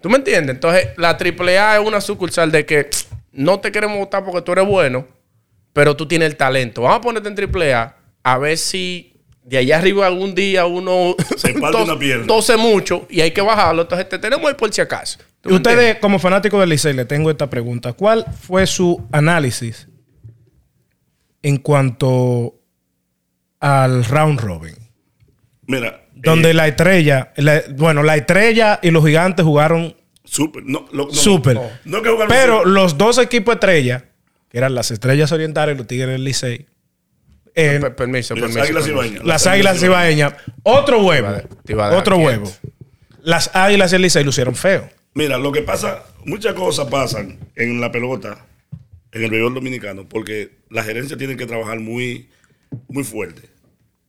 ¿Tú 0.02 0.10
me 0.10 0.18
entiendes? 0.18 0.56
Entonces, 0.56 0.88
la 0.98 1.10
AAA 1.18 1.76
es 1.80 1.86
una 1.88 2.02
sucursal 2.02 2.52
de 2.52 2.66
que 2.66 2.90
no 3.32 3.60
te 3.60 3.72
queremos 3.72 4.00
votar 4.00 4.26
porque 4.26 4.42
tú 4.42 4.54
eres 4.54 4.66
bueno, 4.66 5.08
pero 5.72 5.96
tú 5.96 6.08
tienes 6.08 6.30
el 6.32 6.36
talento. 6.36 6.82
Vamos 6.82 6.98
a 6.98 7.02
ponerte 7.02 7.30
en 7.30 7.36
AAA 7.38 7.96
a 8.24 8.38
ver 8.40 8.58
si 8.58 9.13
de 9.46 9.58
allá 9.58 9.78
arriba 9.78 10.08
algún 10.08 10.34
día 10.36 10.66
uno 10.66 11.16
Se 11.38 11.54
parte 11.54 11.78
tos- 11.78 11.90
una 11.90 12.00
pierna. 12.00 12.26
tose 12.28 12.56
mucho 12.58 13.06
y 13.10 13.22
hay 13.22 13.32
que 13.32 13.42
bajarlo. 13.42 13.82
Entonces, 13.84 14.08
te 14.10 14.18
tenemos 14.20 14.46
ahí 14.48 14.54
por 14.56 14.74
si 14.74 14.82
acaso. 14.82 15.20
¿Tú 15.42 15.50
Y 15.50 15.52
me 15.54 15.58
ustedes, 15.58 15.78
entiendes? 15.78 16.02
como 16.02 16.20
fanáticos 16.20 16.60
del 16.60 16.70
Licey, 16.70 16.94
le 16.94 17.06
tengo 17.06 17.30
esta 17.30 17.50
pregunta. 17.50 17.94
¿Cuál 17.94 18.26
fue 18.42 18.66
su 18.66 19.06
análisis 19.12 19.88
en 21.42 21.58
cuanto 21.58 22.56
al 23.60 24.06
round 24.06 24.40
robin? 24.40 24.76
Mira. 25.68 26.00
Donde 26.16 26.52
eh, 26.52 26.54
la 26.54 26.68
estrella, 26.68 27.34
la- 27.38 27.64
bueno, 27.76 28.04
la 28.04 28.16
estrella 28.16 28.80
y 28.82 28.92
los 28.92 29.06
gigantes 29.06 29.46
jugaron 29.46 29.96
Súper. 30.24 30.64
No, 30.66 30.86
lo- 30.94 31.08
no, 31.08 31.14
súper. 31.14 31.56
No, 31.56 31.64
no 31.84 31.98
es 31.98 32.04
que 32.04 32.10
jugaron 32.10 32.30
Pero 32.30 32.64
los 32.66 32.98
dos 32.98 33.18
equipos 33.18 33.56
estrellas, 33.56 34.04
que 34.50 34.58
eran 34.58 34.74
las 34.74 34.90
estrellas 34.92 35.32
orientales 35.34 35.76
y 35.76 35.78
los 35.78 35.86
tigres 35.88 36.10
del 36.12 36.24
Licey, 36.24 36.66
eh, 37.56 37.78
Per- 37.82 37.96
Permiso, 37.96 38.34
Y 38.36 38.40
las 38.40 38.50
permiso. 38.52 38.62
águilas 38.64 38.84
permiso. 38.84 39.06
ibaeñas. 39.06 39.26
las 39.26 39.48
águilas 39.48 39.80
cibaeñas, 39.80 40.34
otro 40.64 41.04
huevo, 41.04 41.30
otro 41.30 42.16
quieto. 42.16 42.18
huevo. 42.18 42.52
Las 43.22 43.52
águilas 43.56 43.92
y 43.92 43.96
el 43.96 44.02
Licey 44.02 44.24
lucieron 44.24 44.56
feo. 44.56 44.90
Mira, 45.14 45.38
lo 45.38 45.52
que 45.52 45.62
pasa, 45.62 46.04
muchas 46.26 46.54
cosas 46.56 46.88
pasan 46.90 47.38
en 47.56 47.80
la 47.80 47.92
pelota, 47.92 48.46
en 49.12 49.24
el 49.24 49.30
béisbol 49.30 49.54
dominicano, 49.54 50.08
porque 50.10 50.52
la 50.70 50.84
gerencia 50.84 51.16
tiene 51.18 51.38
que 51.38 51.46
trabajar 51.46 51.80
muy, 51.80 52.30
muy 52.88 53.04
fuerte. 53.04 53.44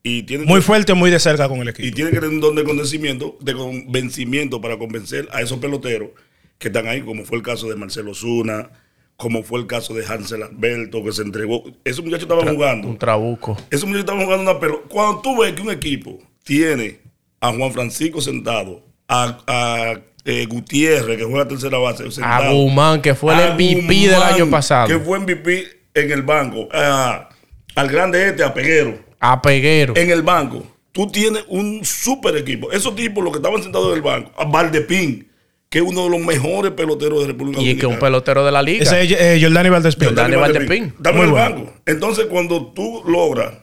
Y 0.03 0.23
tienen 0.25 0.47
Muy 0.47 0.61
que- 0.61 0.67
fuerte 0.67 0.95
muy 0.95 1.11
de 1.11 1.19
cerca 1.21 1.49
con 1.49 1.61
el 1.61 1.69
Y 1.69 1.71
equipo. 1.71 1.95
tiene 1.97 2.11
que 2.11 2.17
tener 2.17 2.31
un 2.31 2.41
don 2.41 2.55
de 2.55 2.65
convencimiento, 2.65 3.37
de 3.41 3.55
convencimiento 3.55 4.61
para 4.61 4.79
convencer 4.79 5.29
a 5.33 5.41
esos 5.43 5.59
peloteros 5.59 6.11
que 6.59 6.69
están 6.69 6.87
ahí, 6.89 7.01
como 7.03 7.25
fue 7.25 7.37
el 7.39 7.43
caso 7.43 7.69
de 7.69 7.77
Marcelo 7.77 8.15
Zuna, 8.15 8.71
como 9.17 9.43
fue 9.43 9.61
el 9.61 9.67
caso 9.67 9.95
de 9.95 10.05
Hansel 10.07 10.43
Alberto, 10.43 11.03
que 11.05 11.13
se 11.13 11.23
entregó. 11.23 11.63
Esos 11.85 12.05
muchachos 12.05 12.29
estaban 12.29 12.55
jugando. 12.55 12.89
Un 12.89 12.99
trabuco. 12.99 13.57
Esos 13.71 13.85
muchachos 13.85 14.01
estaban 14.05 14.25
jugando 14.25 14.51
una 14.51 14.61
pelota. 14.61 14.83
Cuando 14.89 15.21
tú 15.21 15.41
ves 15.41 15.53
que 15.53 15.63
un 15.63 15.71
equipo 15.71 16.19
tiene 16.43 17.01
a 17.41 17.53
Juan 17.53 17.73
Francisco 17.73 18.21
sentado, 18.21 18.83
a, 19.09 19.39
a, 19.47 19.95
eh, 20.25 20.47
Gutiérrez, 20.47 21.17
que 21.19 21.25
juega 21.25 21.47
tercera 21.47 21.79
base, 21.79 22.05
A 22.07 22.11
sentado. 22.11 22.55
Guzmán, 22.55 23.03
que 23.03 23.15
fue 23.15 23.35
el 23.35 23.41
a 23.41 23.55
MVP 23.55 24.09
del 24.09 24.23
año 24.23 24.51
pasado. 24.51 24.89
Que 24.89 24.99
fue 24.99 25.19
MVP 25.21 25.65
en 25.95 26.11
el 26.11 26.23
banco. 26.23 26.69
a- 26.73 27.29
al 27.77 27.89
grande 27.89 28.29
este, 28.29 28.45
a 28.45 28.55
Peguero 28.55 28.97
A 29.19 29.43
Peguero. 29.43 29.95
en 29.97 30.09
el 30.11 30.23
banco, 30.23 30.65
tú 30.93 31.09
tienes 31.11 31.45
un 31.49 31.85
super 31.85 32.37
equipo. 32.37 32.71
Esos 32.71 32.95
tipos, 32.95 33.23
los 33.25 33.33
que 33.33 33.39
estaban 33.39 33.61
sentados 33.63 33.89
en 33.91 33.95
el 33.97 34.03
banco, 34.03 34.31
a 34.37 34.45
Valdepín, 34.45 35.29
que 35.69 35.79
es 35.79 35.85
uno 35.85 36.05
de 36.05 36.11
los 36.11 36.21
mejores 36.21 36.73
peloteros 36.73 37.21
de 37.23 37.27
República 37.29 37.61
Y 37.61 37.71
es 37.71 37.75
que 37.75 37.87
un 37.87 37.93
Dominicana. 37.95 38.01
pelotero 38.01 38.45
de 38.47 38.53
la 38.53 38.63
liga. 38.63 38.83
Ese 38.85 39.03
es 39.03 39.11
eh, 39.13 39.39
Jordani 39.43 39.69
Valdespín. 39.71 40.09
Jordani 40.09 40.37
Valdespín. 40.37 40.95
Dame 40.99 41.21
el 41.23 41.31
bueno. 41.31 41.55
banco. 41.57 41.75
Entonces, 41.87 42.27
cuando 42.27 42.73
tú 42.73 43.03
logras 43.07 43.55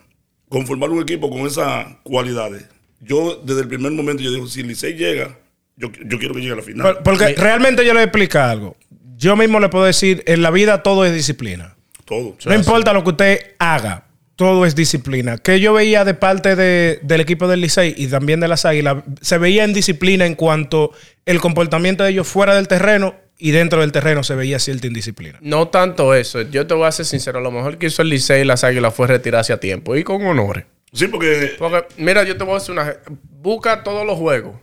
conformar 0.49 0.89
un 0.89 1.01
equipo 1.01 1.29
con 1.29 1.41
esas 1.47 1.85
cualidades, 2.03 2.65
yo 2.99 3.41
desde 3.43 3.61
el 3.61 3.67
primer 3.67 3.91
momento 3.93 4.21
yo 4.21 4.31
digo, 4.31 4.47
si 4.47 4.61
Licey 4.63 4.93
llega, 4.95 5.37
yo, 5.77 5.89
yo 6.05 6.19
quiero 6.19 6.33
que 6.33 6.41
llegue 6.41 6.53
a 6.53 6.57
la 6.57 6.61
final. 6.63 6.93
Por- 6.95 7.03
Porque 7.03 7.33
realmente 7.35 7.83
yo 7.85 7.89
le 7.93 7.99
voy 7.99 8.01
a 8.01 8.05
explicar 8.05 8.49
algo. 8.49 8.75
Yo 9.15 9.35
mismo 9.37 9.59
le 9.59 9.69
puedo 9.69 9.85
decir, 9.85 10.23
en 10.27 10.41
la 10.41 10.51
vida 10.51 10.83
todo 10.83 11.05
es 11.05 11.13
disciplina. 11.13 11.75
Todo. 12.05 12.35
No 12.45 12.53
importa 12.55 12.91
lo 12.91 13.03
que 13.05 13.09
usted 13.11 13.39
haga, 13.59 14.05
todo 14.41 14.65
es 14.65 14.73
disciplina. 14.73 15.37
Que 15.37 15.59
yo 15.59 15.71
veía 15.71 16.03
de 16.03 16.15
parte 16.15 16.55
de- 16.55 16.97
del 17.03 17.21
equipo 17.21 17.47
del 17.47 17.61
Licey 17.61 17.93
y 17.95 18.07
también 18.07 18.39
de 18.39 18.47
las 18.47 18.65
Águilas, 18.65 19.03
se 19.21 19.37
veía 19.37 19.63
en 19.65 19.71
disciplina 19.71 20.25
en 20.25 20.33
cuanto 20.33 20.93
el 21.27 21.39
comportamiento 21.39 22.03
de 22.03 22.09
ellos 22.09 22.27
fuera 22.27 22.55
del 22.55 22.67
terreno 22.67 23.13
y 23.37 23.51
dentro 23.51 23.81
del 23.81 23.91
terreno 23.91 24.23
se 24.23 24.33
veía 24.33 24.57
cierta 24.57 24.87
indisciplina. 24.87 25.37
No 25.41 25.67
tanto 25.67 26.15
eso. 26.15 26.41
Yo 26.41 26.65
te 26.65 26.73
voy 26.73 26.87
a 26.87 26.91
ser 26.91 27.05
sincero. 27.05 27.39
Lo 27.39 27.51
mejor 27.51 27.77
que 27.77 27.85
hizo 27.85 28.01
el 28.01 28.09
Licey 28.09 28.41
y 28.41 28.45
las 28.45 28.63
Águilas 28.63 28.95
fue 28.95 29.05
retirarse 29.05 29.53
a 29.53 29.59
tiempo 29.59 29.95
y 29.95 30.03
con 30.03 30.25
honores. 30.25 30.65
Sí, 30.91 31.05
porque 31.07 31.51
Porque, 31.59 31.85
mira, 31.97 32.23
yo 32.23 32.35
te 32.35 32.43
voy 32.43 32.55
a 32.55 32.57
decir 32.57 32.71
una. 32.71 32.95
Busca 33.43 33.83
todos 33.83 34.07
los 34.07 34.17
juegos. 34.17 34.55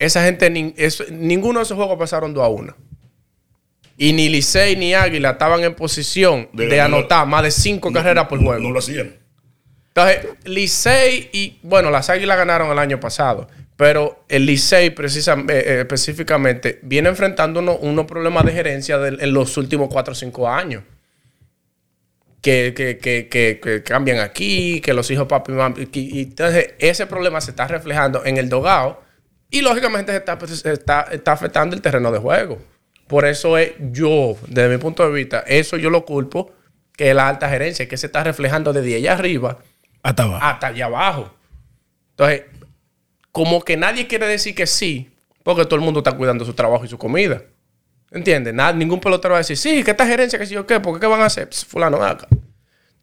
Esa 0.00 0.24
gente, 0.24 0.74
eso- 0.76 1.04
ninguno 1.12 1.60
de 1.60 1.62
esos 1.66 1.76
juegos 1.76 1.96
pasaron 1.96 2.34
2 2.34 2.42
a 2.42 2.48
1. 2.48 2.76
Y 3.96 4.12
ni 4.14 4.28
Licey 4.28 4.76
ni 4.76 4.94
Águila 4.94 5.30
estaban 5.32 5.62
en 5.62 5.74
posición 5.74 6.48
De 6.54 6.80
anotar 6.80 7.26
más 7.28 7.42
de 7.44 7.50
5 7.52 7.92
carreras 7.92 8.26
por 8.28 8.40
no- 8.40 8.46
juego. 8.48 8.62
No 8.62 8.70
lo 8.70 8.78
hacían. 8.80 9.19
Entonces, 9.94 10.26
Licey 10.44 11.28
y. 11.32 11.58
Bueno, 11.62 11.90
las 11.90 12.10
Águilas 12.10 12.36
ganaron 12.38 12.70
el 12.70 12.78
año 12.78 12.98
pasado. 13.00 13.48
Pero 13.76 14.24
el 14.28 14.44
Licey, 14.46 14.90
precisa- 14.90 15.38
eh, 15.48 15.64
eh, 15.66 15.80
específicamente, 15.80 16.78
viene 16.82 17.08
enfrentando 17.08 17.60
uno- 17.60 17.76
unos 17.76 18.04
problemas 18.06 18.44
de 18.44 18.52
gerencia 18.52 18.96
en 19.06 19.32
los 19.32 19.56
últimos 19.56 19.88
4 19.90 20.12
o 20.12 20.14
5 20.14 20.48
años. 20.48 20.82
Que, 22.42 22.72
que, 22.74 22.96
que, 22.98 23.28
que- 23.60 23.82
cambian 23.82 24.18
aquí, 24.18 24.80
que 24.80 24.94
los 24.94 25.10
hijos 25.10 25.26
papi. 25.26 25.52
Y, 25.92 26.18
y 26.20 26.22
entonces, 26.22 26.74
ese 26.78 27.06
problema 27.06 27.40
se 27.40 27.50
está 27.50 27.66
reflejando 27.68 28.24
en 28.24 28.36
el 28.38 28.48
dogado. 28.48 29.02
Y 29.50 29.62
lógicamente 29.62 30.12
se 30.12 30.18
está, 30.18 30.38
pues, 30.38 30.64
está, 30.64 31.08
está 31.10 31.32
afectando 31.32 31.74
el 31.76 31.82
terreno 31.82 32.12
de 32.12 32.18
juego. 32.18 32.58
Por 33.08 33.24
eso 33.24 33.58
es 33.58 33.72
yo, 33.90 34.36
desde 34.46 34.68
mi 34.68 34.78
punto 34.78 35.04
de 35.06 35.12
vista, 35.12 35.40
eso 35.46 35.76
yo 35.76 35.90
lo 35.90 36.04
culpo, 36.04 36.52
que 36.96 37.10
es 37.10 37.16
la 37.16 37.28
alta 37.28 37.48
gerencia, 37.48 37.88
que 37.88 37.96
se 37.96 38.06
está 38.06 38.22
reflejando 38.22 38.72
desde 38.72 38.94
allá 38.94 39.14
arriba 39.14 39.58
Hasta 40.02 40.22
abajo. 40.22 40.44
hasta 40.44 40.66
allá 40.68 40.86
abajo. 40.86 41.34
Entonces, 42.10 42.42
como 43.32 43.62
que 43.62 43.76
nadie 43.76 44.06
quiere 44.06 44.26
decir 44.26 44.54
que 44.54 44.66
sí, 44.66 45.10
porque 45.42 45.64
todo 45.64 45.76
el 45.76 45.82
mundo 45.82 46.00
está 46.00 46.12
cuidando 46.12 46.44
su 46.44 46.52
trabajo 46.54 46.84
y 46.84 46.88
su 46.88 46.98
comida. 46.98 47.42
¿Entiendes? 48.10 48.52
Nada, 48.52 48.72
ningún 48.72 48.98
pelotero 49.00 49.32
va 49.32 49.38
a 49.38 49.40
decir, 49.40 49.56
sí, 49.56 49.84
que 49.84 49.92
esta 49.92 50.06
gerencia, 50.06 50.38
que 50.38 50.46
sí 50.46 50.56
o 50.56 50.66
qué, 50.66 50.80
porque 50.80 51.00
qué 51.00 51.06
van 51.06 51.20
a 51.20 51.26
hacer? 51.26 51.48
Pss, 51.48 51.64
fulano, 51.64 52.02
acá. 52.02 52.26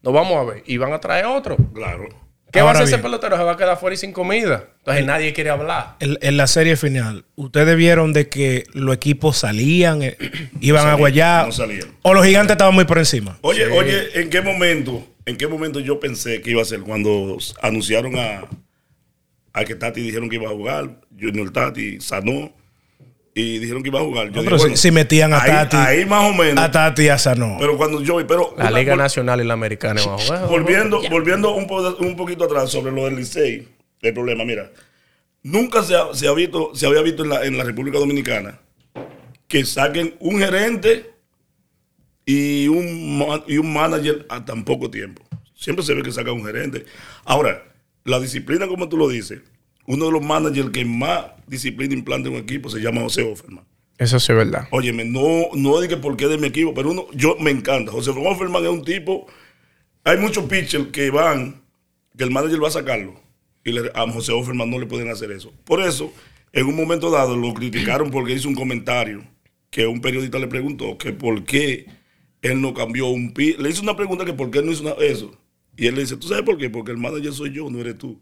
Nos 0.02 0.12
vamos 0.12 0.36
a 0.36 0.44
ver. 0.44 0.62
Y 0.66 0.76
van 0.76 0.92
a 0.92 1.00
traer 1.00 1.24
otro. 1.26 1.56
Claro. 1.74 2.08
¿Qué 2.52 2.62
va 2.62 2.70
a 2.70 2.72
hacer 2.72 2.86
ese 2.86 2.98
pelotero? 2.98 3.36
Se 3.36 3.42
va 3.42 3.52
a 3.52 3.56
quedar 3.56 3.78
fuera 3.78 3.92
y 3.94 3.96
sin 3.98 4.12
comida. 4.12 4.64
Entonces 4.78 5.04
nadie 5.04 5.32
quiere 5.34 5.50
hablar. 5.50 5.96
En, 6.00 6.16
en 6.22 6.36
la 6.38 6.46
serie 6.46 6.76
final, 6.76 7.24
¿ustedes 7.36 7.76
vieron 7.76 8.12
de 8.14 8.28
que 8.28 8.64
los 8.72 8.94
equipos 8.94 9.36
salían, 9.36 10.02
eh, 10.02 10.16
iban 10.60 10.80
a 10.80 10.82
salían, 10.84 10.98
guayar? 10.98 11.46
no 11.46 11.52
salían. 11.52 11.88
¿O 12.02 12.14
los 12.14 12.24
gigantes 12.24 12.52
estaban 12.52 12.74
muy 12.74 12.84
por 12.84 12.98
encima? 12.98 13.38
Oye, 13.42 13.66
oye, 13.66 14.18
¿en 14.20 14.30
qué 14.30 14.40
momento, 14.40 15.06
en 15.28 15.36
qué 15.36 15.46
momento 15.46 15.80
yo 15.80 16.00
pensé 16.00 16.40
que 16.40 16.50
iba 16.50 16.62
a 16.62 16.64
ser 16.64 16.80
cuando 16.80 17.36
anunciaron 17.62 18.16
a, 18.18 18.46
a 19.52 19.64
que 19.64 19.74
Tati 19.74 20.00
dijeron 20.00 20.28
que 20.28 20.36
iba 20.36 20.48
a 20.48 20.52
jugar, 20.54 21.00
Junior 21.18 21.50
Tati 21.52 22.00
sanó 22.00 22.52
y 23.34 23.58
dijeron 23.58 23.82
que 23.82 23.88
iba 23.90 24.00
a 24.00 24.04
jugar. 24.04 24.26
Yo 24.30 24.36
No, 24.36 24.42
dije, 24.42 24.44
pero 24.46 24.58
si- 24.58 24.62
bueno, 24.64 24.76
si 24.76 24.90
metían 24.90 25.32
a 25.32 25.42
ahí, 25.42 25.50
Tati- 25.50 25.76
ahí 25.76 26.06
más 26.06 26.30
o 26.30 26.34
menos. 26.34 26.64
A 26.64 26.70
Tati 26.70 27.02
y 27.02 27.08
a 27.08 27.18
Sanó. 27.18 27.56
pero 27.60 27.76
cuando 27.76 28.02
yo 28.02 28.16
pero 28.26 28.54
La 28.56 28.68
una- 28.68 28.78
Liga 28.78 28.96
Nacional 28.96 29.40
y 29.40 29.44
la 29.44 29.54
Americana. 29.54 30.00
van 30.04 30.14
a 30.14 30.18
jugar. 30.22 30.48
volviendo, 30.48 31.02
volviendo 31.10 31.54
un, 31.54 31.66
po- 31.66 31.96
un 32.00 32.16
poquito 32.16 32.44
atrás 32.44 32.70
sobre 32.70 32.90
lo 32.92 33.04
del 33.04 33.16
Licey, 33.16 33.68
el 34.02 34.14
problema, 34.14 34.44
mira, 34.44 34.70
nunca 35.42 35.82
se, 35.82 35.94
ha, 35.94 36.14
se 36.14 36.26
ha 36.26 36.32
visto, 36.32 36.70
se 36.74 36.86
había 36.86 37.02
visto 37.02 37.22
en 37.22 37.28
la, 37.30 37.44
en 37.44 37.56
la 37.58 37.64
República 37.64 37.98
Dominicana 37.98 38.60
que 39.46 39.64
saquen 39.64 40.14
un 40.20 40.38
gerente 40.40 41.10
y 42.30 42.68
un, 42.68 43.24
y 43.46 43.56
un 43.56 43.72
manager 43.72 44.26
a 44.28 44.44
tan 44.44 44.62
poco 44.62 44.90
tiempo. 44.90 45.22
Siempre 45.54 45.82
se 45.82 45.94
ve 45.94 46.02
que 46.02 46.12
saca 46.12 46.30
un 46.30 46.44
gerente. 46.44 46.84
Ahora, 47.24 47.64
la 48.04 48.20
disciplina, 48.20 48.68
como 48.68 48.86
tú 48.90 48.98
lo 48.98 49.08
dices, 49.08 49.40
uno 49.86 50.04
de 50.04 50.12
los 50.12 50.22
managers 50.22 50.68
que 50.68 50.84
más 50.84 51.24
disciplina 51.46 51.94
implanta 51.94 52.28
en 52.28 52.34
un 52.34 52.40
equipo 52.42 52.68
se 52.68 52.80
llama 52.80 53.00
José 53.00 53.22
Offerman. 53.22 53.64
Eso 53.96 54.20
sí 54.20 54.30
es 54.32 54.36
verdad. 54.36 54.68
Óyeme, 54.72 55.06
no, 55.06 55.46
no 55.54 55.72
porque 56.02 56.24
es 56.24 56.30
de 56.30 56.36
mi 56.36 56.48
equipo, 56.48 56.74
pero 56.74 56.90
uno, 56.90 57.06
yo 57.14 57.36
me 57.40 57.50
encanta. 57.50 57.92
José 57.92 58.10
Offerman 58.10 58.62
es 58.62 58.70
un 58.70 58.84
tipo. 58.84 59.26
Hay 60.04 60.18
muchos 60.18 60.44
pitchers 60.44 60.88
que 60.88 61.08
van, 61.10 61.62
que 62.16 62.24
el 62.24 62.30
manager 62.30 62.62
va 62.62 62.68
a 62.68 62.72
sacarlo. 62.72 63.18
Y 63.64 63.72
le- 63.72 63.90
a 63.94 64.06
José 64.12 64.32
Offerman 64.32 64.68
no 64.68 64.78
le 64.78 64.84
pueden 64.84 65.08
hacer 65.10 65.30
eso. 65.32 65.50
Por 65.64 65.82
eso, 65.82 66.12
en 66.52 66.66
un 66.66 66.76
momento 66.76 67.10
dado 67.10 67.36
lo 67.38 67.54
criticaron 67.54 68.10
porque 68.10 68.34
hizo 68.34 68.48
un 68.48 68.54
comentario 68.54 69.24
que 69.70 69.86
un 69.86 70.02
periodista 70.02 70.38
le 70.38 70.46
preguntó 70.46 70.96
que 70.98 71.12
por 71.14 71.44
qué 71.44 71.86
él 72.42 72.60
no 72.60 72.74
cambió 72.74 73.06
un 73.08 73.32
pi. 73.32 73.54
Le 73.58 73.70
hizo 73.70 73.82
una 73.82 73.96
pregunta 73.96 74.24
que 74.24 74.32
por 74.32 74.50
qué 74.50 74.58
él 74.60 74.66
no 74.66 74.72
hizo 74.72 74.82
una- 74.82 74.92
eso. 75.04 75.32
Y 75.76 75.86
él 75.86 75.94
le 75.94 76.02
dice, 76.02 76.16
¿tú 76.16 76.28
sabes 76.28 76.44
por 76.44 76.58
qué? 76.58 76.70
Porque 76.70 76.90
el 76.92 76.98
manager 76.98 77.32
soy 77.32 77.52
yo, 77.52 77.70
no 77.70 77.80
eres 77.80 77.96
tú. 77.98 78.20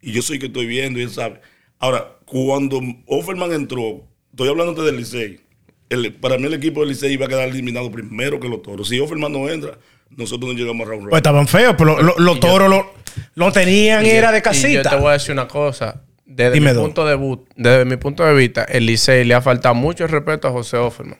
Y 0.00 0.12
yo 0.12 0.22
soy 0.22 0.38
que 0.38 0.46
estoy 0.46 0.66
viendo 0.66 0.98
y 0.98 1.02
él 1.02 1.10
sabe. 1.10 1.40
Ahora, 1.78 2.16
cuando 2.26 2.80
Offerman 3.06 3.52
entró, 3.52 4.04
estoy 4.30 4.48
hablando 4.48 4.82
del 4.84 4.96
Licey. 4.96 5.40
El- 5.88 6.14
para 6.14 6.38
mí 6.38 6.44
el 6.46 6.54
equipo 6.54 6.80
del 6.80 6.90
Licey 6.90 7.12
iba 7.12 7.26
a 7.26 7.28
quedar 7.28 7.48
eliminado 7.48 7.90
primero 7.90 8.40
que 8.40 8.48
los 8.48 8.62
toros. 8.62 8.88
Si 8.88 8.98
Offerman 8.98 9.32
no 9.32 9.48
entra, 9.48 9.78
nosotros 10.10 10.52
no 10.52 10.58
llegamos 10.58 10.86
a 10.86 10.90
round 10.90 11.08
Pues 11.10 11.18
estaban 11.20 11.46
feos, 11.46 11.74
pero 11.78 11.96
lo- 11.96 12.02
lo- 12.02 12.18
los 12.18 12.40
toros 12.40 12.68
lo, 12.68 12.92
lo 13.34 13.52
tenían 13.52 14.04
y 14.04 14.10
era 14.10 14.30
de 14.32 14.38
Y 14.38 14.40
yo 14.40 14.42
te 14.42 14.48
casita. 14.50 14.96
voy 14.96 15.10
a 15.10 15.12
decir 15.12 15.32
una 15.32 15.46
cosa. 15.48 16.02
Desde 16.26 16.52
Dime 16.54 16.72
mi, 16.72 16.80
punto 16.80 17.04
de, 17.04 17.38
desde 17.56 17.84
mi 17.84 17.96
punto 17.96 18.24
de 18.24 18.34
vista, 18.34 18.64
el 18.64 18.86
Licey 18.86 19.24
le 19.24 19.34
ha 19.34 19.42
faltado 19.42 19.74
mucho 19.74 20.06
respeto 20.06 20.48
a 20.48 20.50
José 20.52 20.76
Offerman. 20.78 21.18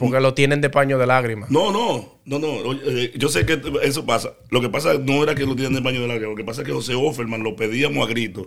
Porque 0.00 0.18
lo 0.20 0.32
tienen 0.34 0.60
de 0.62 0.70
paño 0.70 0.96
de 0.98 1.06
lágrimas. 1.06 1.50
No, 1.50 1.70
no, 1.72 2.20
no, 2.24 2.38
no. 2.38 2.72
Eh, 2.72 3.12
yo 3.16 3.28
sé 3.28 3.44
que 3.44 3.60
eso 3.82 4.06
pasa. 4.06 4.32
Lo 4.50 4.60
que 4.62 4.68
pasa 4.70 4.94
no 4.94 5.22
era 5.22 5.34
que 5.34 5.44
lo 5.44 5.54
tienen 5.54 5.74
de 5.74 5.80
baño 5.80 6.00
de 6.00 6.08
lágrimas. 6.08 6.30
Lo 6.30 6.36
que 6.36 6.44
pasa 6.44 6.62
es 6.62 6.66
que 6.66 6.72
José 6.72 6.94
Offerman 6.94 7.42
lo 7.42 7.54
pedíamos 7.54 8.04
a 8.06 8.08
gritos. 8.10 8.46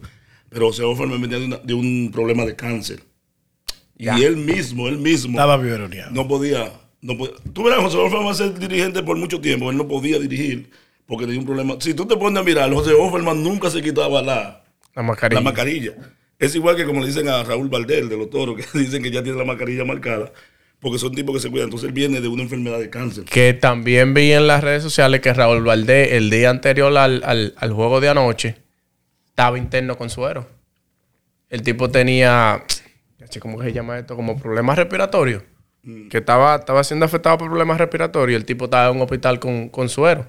Pero 0.49 0.67
José 0.67 0.83
Offerman 0.83 1.21
venía 1.21 1.37
de, 1.39 1.45
una- 1.45 1.57
de 1.57 1.73
un 1.75 2.09
problema 2.11 2.43
de 2.45 2.55
cáncer. 2.55 3.03
Ya. 3.97 4.17
Y 4.17 4.23
él 4.23 4.35
mismo, 4.37 4.87
él 4.87 4.97
mismo. 4.97 5.33
Estaba 5.37 5.57
viveroneado. 5.57 6.11
no 6.11 6.27
podía, 6.27 6.71
no 7.01 7.17
podía. 7.17 7.35
Tú 7.53 7.63
verás, 7.63 7.81
José 7.81 7.97
Offerman 7.97 8.27
va 8.27 8.31
a 8.31 8.35
ser 8.35 8.57
dirigente 8.57 9.03
por 9.03 9.15
mucho 9.17 9.39
tiempo. 9.39 9.69
Él 9.69 9.77
no 9.77 9.87
podía 9.87 10.17
dirigir 10.19 10.71
porque 11.05 11.25
tenía 11.25 11.39
un 11.39 11.45
problema. 11.45 11.75
Si 11.79 11.93
tú 11.93 12.07
te 12.07 12.17
pones 12.17 12.39
a 12.41 12.43
mirar, 12.43 12.73
José 12.73 12.93
Offerman 12.93 13.43
nunca 13.43 13.69
se 13.69 13.81
quitaba 13.83 14.21
la, 14.23 14.63
La 14.95 15.03
mascarilla. 15.03 15.39
la 15.39 15.43
mascarilla. 15.45 15.91
Es 16.39 16.55
igual 16.55 16.75
que 16.75 16.85
como 16.85 16.99
le 17.01 17.07
dicen 17.07 17.27
a 17.29 17.43
Raúl 17.43 17.69
Valdel 17.69 18.09
de 18.09 18.17
los 18.17 18.29
toros, 18.31 18.57
que 18.57 18.65
dicen 18.79 19.03
que 19.03 19.11
ya 19.11 19.21
tiene 19.21 19.37
la 19.37 19.45
mascarilla 19.45 19.85
marcada, 19.85 20.31
porque 20.83 20.99
son 20.99 21.15
tipos 21.15 21.33
que 21.33 21.41
se 21.41 21.49
cuidan. 21.49 21.65
Entonces 21.67 21.87
él 21.87 21.93
viene 21.93 22.21
de 22.21 22.27
una 22.27 22.43
enfermedad 22.43 22.77
de 22.77 22.91
cáncer. 22.91 23.23
Que 23.23 23.53
también 23.53 24.13
vi 24.13 24.31
en 24.33 24.45
las 24.45 24.63
redes 24.63 24.83
sociales 24.83 25.21
que 25.21 25.33
Raúl 25.33 25.63
Valdés, 25.63 26.11
el 26.11 26.29
día 26.29 26.51
anterior 26.51 26.95
al, 26.95 27.23
al- 27.25 27.55
al 27.57 27.73
juego 27.73 27.99
de 28.01 28.09
anoche, 28.09 28.57
estaba 29.25 29.57
interno 29.57 29.97
con 29.97 30.11
suero. 30.11 30.47
El 31.49 31.63
tipo 31.63 31.89
tenía, 31.89 32.63
¿cómo 33.39 33.57
que 33.59 33.65
se 33.65 33.73
llama 33.73 33.97
esto? 33.97 34.15
Como 34.15 34.37
problemas 34.39 34.77
respiratorios. 34.77 35.41
Que 36.09 36.19
estaba, 36.19 36.55
estaba 36.55 36.83
siendo 36.83 37.05
afectado 37.05 37.37
por 37.37 37.49
problemas 37.49 37.77
respiratorios. 37.77 38.39
El 38.39 38.45
tipo 38.45 38.65
estaba 38.65 38.89
en 38.89 38.95
un 38.95 39.01
hospital 39.01 39.39
con, 39.39 39.69
con 39.69 39.89
suero. 39.89 40.25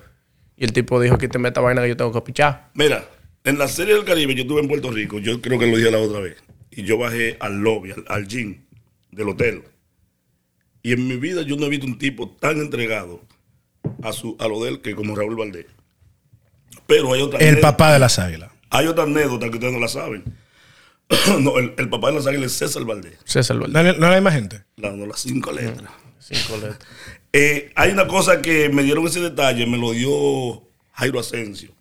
Y 0.56 0.64
el 0.64 0.72
tipo 0.72 1.00
dijo 1.00 1.16
que 1.18 1.28
te 1.28 1.38
meta 1.38 1.60
vaina 1.60 1.82
que 1.82 1.88
yo 1.88 1.96
tengo 1.96 2.12
que 2.12 2.20
pichar. 2.22 2.70
Mira, 2.74 3.04
en 3.44 3.58
la 3.58 3.68
serie 3.68 3.94
del 3.94 4.04
Caribe 4.04 4.34
yo 4.34 4.42
estuve 4.42 4.60
en 4.60 4.68
Puerto 4.68 4.90
Rico, 4.90 5.18
yo 5.18 5.40
creo 5.40 5.58
que 5.58 5.66
lo 5.66 5.76
dije 5.76 5.90
la 5.90 5.98
otra 5.98 6.20
vez, 6.20 6.36
y 6.70 6.82
yo 6.82 6.96
bajé 6.98 7.36
al 7.40 7.58
lobby, 7.60 7.92
al, 7.92 8.04
al 8.08 8.26
gym 8.26 8.64
del 9.12 9.28
hotel. 9.28 9.62
Y 10.84 10.92
en 10.92 11.08
mi 11.08 11.16
vida 11.16 11.42
yo 11.42 11.56
no 11.56 11.66
he 11.66 11.68
visto 11.70 11.86
un 11.86 11.98
tipo 11.98 12.28
tan 12.38 12.58
entregado 12.60 13.20
a, 14.02 14.12
su, 14.12 14.36
a 14.38 14.46
lo 14.46 14.62
de 14.62 14.70
él 14.70 14.80
que 14.82 14.94
como 14.94 15.16
Raúl 15.16 15.34
Valdés. 15.34 15.66
Pero 16.86 17.12
hay 17.14 17.22
otra, 17.22 17.38
El 17.40 17.48
anécdota- 17.56 17.72
papá 17.72 17.92
de 17.92 17.98
las 17.98 18.18
águilas. 18.20 18.50
hay 18.70 18.86
otra 18.86 19.04
anécdota 19.04 19.48
que 19.48 19.54
ustedes 19.56 19.72
no 19.72 19.80
la 19.80 19.88
saben. 19.88 20.22
no, 21.40 21.58
el, 21.58 21.74
el 21.76 21.88
papá 21.88 22.08
de 22.10 22.14
las 22.16 22.26
águilas 22.26 22.52
es 22.52 22.58
César 22.58 22.84
Valdés. 22.84 23.18
César 23.24 23.58
Valdés. 23.58 23.82
¿No, 23.98 24.06
no 24.06 24.12
hay 24.14 24.20
más 24.20 24.34
gente? 24.34 24.62
La, 24.76 24.92
no, 24.92 25.06
las 25.06 25.20
cinco 25.20 25.50
letras. 25.52 25.90
Cinco 26.20 26.56
letras. 26.56 26.78
Eh, 27.36 27.72
hay 27.74 27.90
una 27.90 28.06
cosa 28.06 28.40
que 28.40 28.68
me 28.68 28.84
dieron 28.84 29.04
ese 29.08 29.18
detalle, 29.18 29.66
me 29.66 29.76
lo 29.76 29.90
dio 29.90 30.62
Jairo 30.92 31.18
Asensio, 31.18 31.72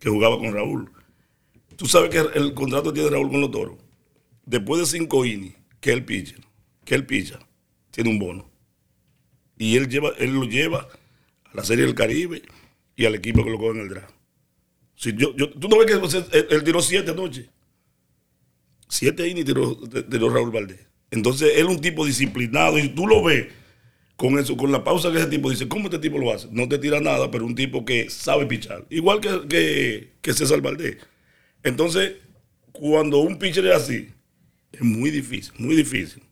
que 0.00 0.10
jugaba 0.10 0.36
con 0.36 0.52
Raúl. 0.52 0.90
Tú 1.76 1.86
sabes 1.86 2.10
que 2.10 2.18
el 2.36 2.54
contrato 2.54 2.92
que 2.92 2.98
tiene 2.98 3.14
Raúl 3.14 3.30
con 3.30 3.40
los 3.40 3.52
toros. 3.52 3.76
Después 4.44 4.80
de 4.80 4.86
cinco 4.98 5.24
innings, 5.24 5.54
que 5.78 5.92
él 5.92 6.04
picha, 6.04 6.34
que 6.84 6.96
él 6.96 7.06
picha, 7.06 7.38
tiene 8.02 8.10
un 8.10 8.18
bono. 8.18 8.50
Y 9.58 9.76
él 9.76 9.88
lleva, 9.88 10.10
él 10.18 10.32
lo 10.34 10.44
lleva 10.44 10.88
a 11.44 11.50
la 11.56 11.64
Serie 11.64 11.84
del 11.84 11.94
Caribe 11.94 12.42
y 12.96 13.04
al 13.04 13.14
equipo 13.14 13.44
que 13.44 13.50
lo 13.50 13.58
coge 13.58 13.78
en 13.78 13.84
el 13.84 13.88
draft. 13.88 14.14
Si 14.96 15.12
yo, 15.14 15.34
yo- 15.36 15.50
tú 15.50 15.68
no 15.68 15.78
ves 15.78 15.86
que 15.86 16.36
él, 16.38 16.46
él 16.50 16.64
tiró 16.64 16.80
siete 16.82 17.10
anoche. 17.10 17.48
Siete 18.88 19.28
innings 19.28 19.46
tiró, 19.46 19.76
tiró 20.10 20.30
Raúl 20.30 20.50
Valdés. 20.50 20.80
Entonces, 21.10 21.52
él 21.56 21.66
es 21.66 21.74
un 21.76 21.80
tipo 21.80 22.04
disciplinado 22.06 22.78
y 22.78 22.88
tú 22.88 23.06
lo 23.06 23.22
ves 23.22 23.48
con 24.16 24.38
eso, 24.38 24.56
con 24.56 24.70
la 24.72 24.84
pausa 24.84 25.10
que 25.10 25.18
ese 25.18 25.26
tipo 25.28 25.50
dice, 25.50 25.68
¿cómo 25.68 25.84
este 25.86 25.98
tipo 25.98 26.18
lo 26.18 26.32
hace? 26.32 26.48
No 26.50 26.68
te 26.68 26.78
tira 26.78 27.00
nada, 27.00 27.30
pero 27.30 27.46
un 27.46 27.54
tipo 27.54 27.84
que 27.84 28.10
sabe 28.10 28.46
pichar. 28.46 28.84
Igual 28.90 29.20
que, 29.20 29.48
que, 29.48 30.12
que 30.20 30.32
César 30.34 30.60
Valdés. 30.60 30.98
Entonces, 31.62 32.14
cuando 32.72 33.18
un 33.18 33.38
pitcher 33.38 33.66
es 33.66 33.74
así, 33.76 34.08
es 34.72 34.80
muy 34.82 35.10
difícil, 35.10 35.52
muy 35.58 35.74
difícil. 35.76 36.22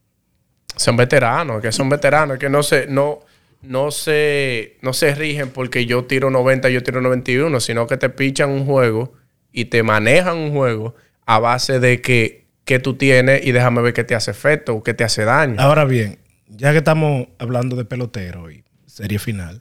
Son 0.79 0.97
veteranos, 0.97 1.61
que 1.61 1.71
son 1.73 1.89
veteranos, 1.89 2.39
que 2.39 2.49
no 2.49 2.63
se, 2.63 2.87
no, 2.87 3.21
no 3.63 3.91
se, 3.91 4.79
no 4.81 4.93
se 4.93 5.15
rigen 5.15 5.51
porque 5.51 5.87
yo 5.87 6.05
tiro 6.05 6.31
90, 6.31 6.71
yo 6.71 6.83
tiro 6.83 7.01
91, 7.01 7.61
sino 7.61 7.87
que 7.87 7.97
te 7.97 8.09
pichan 8.09 8.51
un 8.51 8.65
juego 8.65 9.13
y 9.53 9.67
te 9.67 9.83
manejan 9.83 10.37
un 10.37 10.53
juego 10.53 10.95
a 11.27 11.39
base 11.39 11.81
de 11.81 12.01
que, 12.01 12.47
que 12.65 12.79
tú 12.79 12.95
tienes 12.95 13.45
y 13.45 13.53
déjame 13.53 13.83
ver 13.83 13.93
qué 13.93 14.05
te 14.05 14.15
hace 14.15 14.31
efecto 14.31 14.75
o 14.75 14.83
qué 14.83 14.95
te 14.95 15.05
hace 15.05 15.25
daño. 15.25 15.61
Ahora 15.61 15.85
bien, 15.85 16.19
ya 16.49 16.73
que 16.73 16.79
estamos 16.79 17.29
hablando 17.39 17.77
de 17.77 17.85
pelotero 17.85 18.51
y 18.51 18.65
serie 18.87 19.19
final, 19.19 19.61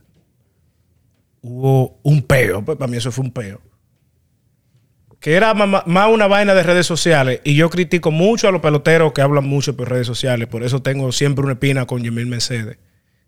hubo 1.42 2.00
un 2.04 2.22
peo, 2.22 2.64
pues 2.64 2.78
para 2.78 2.90
mí 2.90 2.98
eso 2.98 3.12
fue 3.12 3.26
un 3.26 3.32
peo. 3.32 3.62
Que 5.20 5.34
era 5.34 5.54
más 5.54 6.10
una 6.10 6.28
vaina 6.28 6.54
de 6.54 6.64
redes 6.64 6.86
sociales. 6.86 7.42
Y 7.44 7.56
yo 7.56 7.70
critico 7.70 8.12
mucho 8.12 8.48
a 8.48 8.52
los 8.52 8.62
peloteros 8.62 9.14
que 9.14 9.22
hablan 9.22 9.46
mucho 9.46 9.76
por 9.76 9.90
redes 9.90 10.08
sociales. 10.08 10.48
Por 10.48 10.64
eso 10.64 10.82
tengo 10.82 11.12
siempre 11.12 11.44
una 11.44 11.54
espina 11.54 11.86
con 11.86 12.04
Yemil 12.04 12.28
Mercedes. 12.28 12.78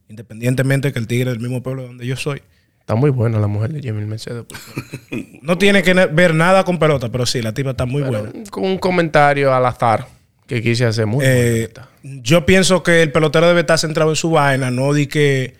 Independientemente 0.07 0.91
que 0.91 0.99
el 0.99 1.07
tigre 1.07 1.31
es 1.31 1.37
del 1.37 1.41
mismo 1.41 1.63
pueblo 1.63 1.83
donde 1.83 2.05
yo 2.05 2.15
soy. 2.15 2.41
Está 2.89 2.95
muy 2.95 3.11
buena 3.11 3.39
la 3.39 3.45
mujer 3.45 3.71
de 3.71 3.81
Jimmy 3.81 4.03
Mercedes. 4.05 4.45
No 5.43 5.57
tiene 5.57 5.83
que 5.83 5.93
ver 5.93 6.33
nada 6.33 6.63
con 6.63 6.79
pelota, 6.79 7.09
pero 7.09 7.25
sí, 7.25 7.41
la 7.41 7.53
tipa 7.53 7.71
está 7.71 7.85
muy 7.85 8.01
Pero 8.03 8.23
buena. 8.23 8.49
Con 8.49 8.65
un 8.65 8.77
comentario 8.77 9.53
al 9.53 9.65
azar 9.65 10.07
que 10.47 10.61
quise 10.61 10.85
hacer 10.85 11.05
muy 11.05 11.23
Eh, 11.25 11.71
yo 12.03 12.45
pienso 12.45 12.83
que 12.83 13.03
el 13.03 13.11
pelotero 13.11 13.47
debe 13.47 13.61
estar 13.61 13.79
centrado 13.79 14.09
en 14.09 14.15
su 14.15 14.31
vaina, 14.31 14.71
no 14.71 14.91
di 14.93 15.07
que. 15.07 15.55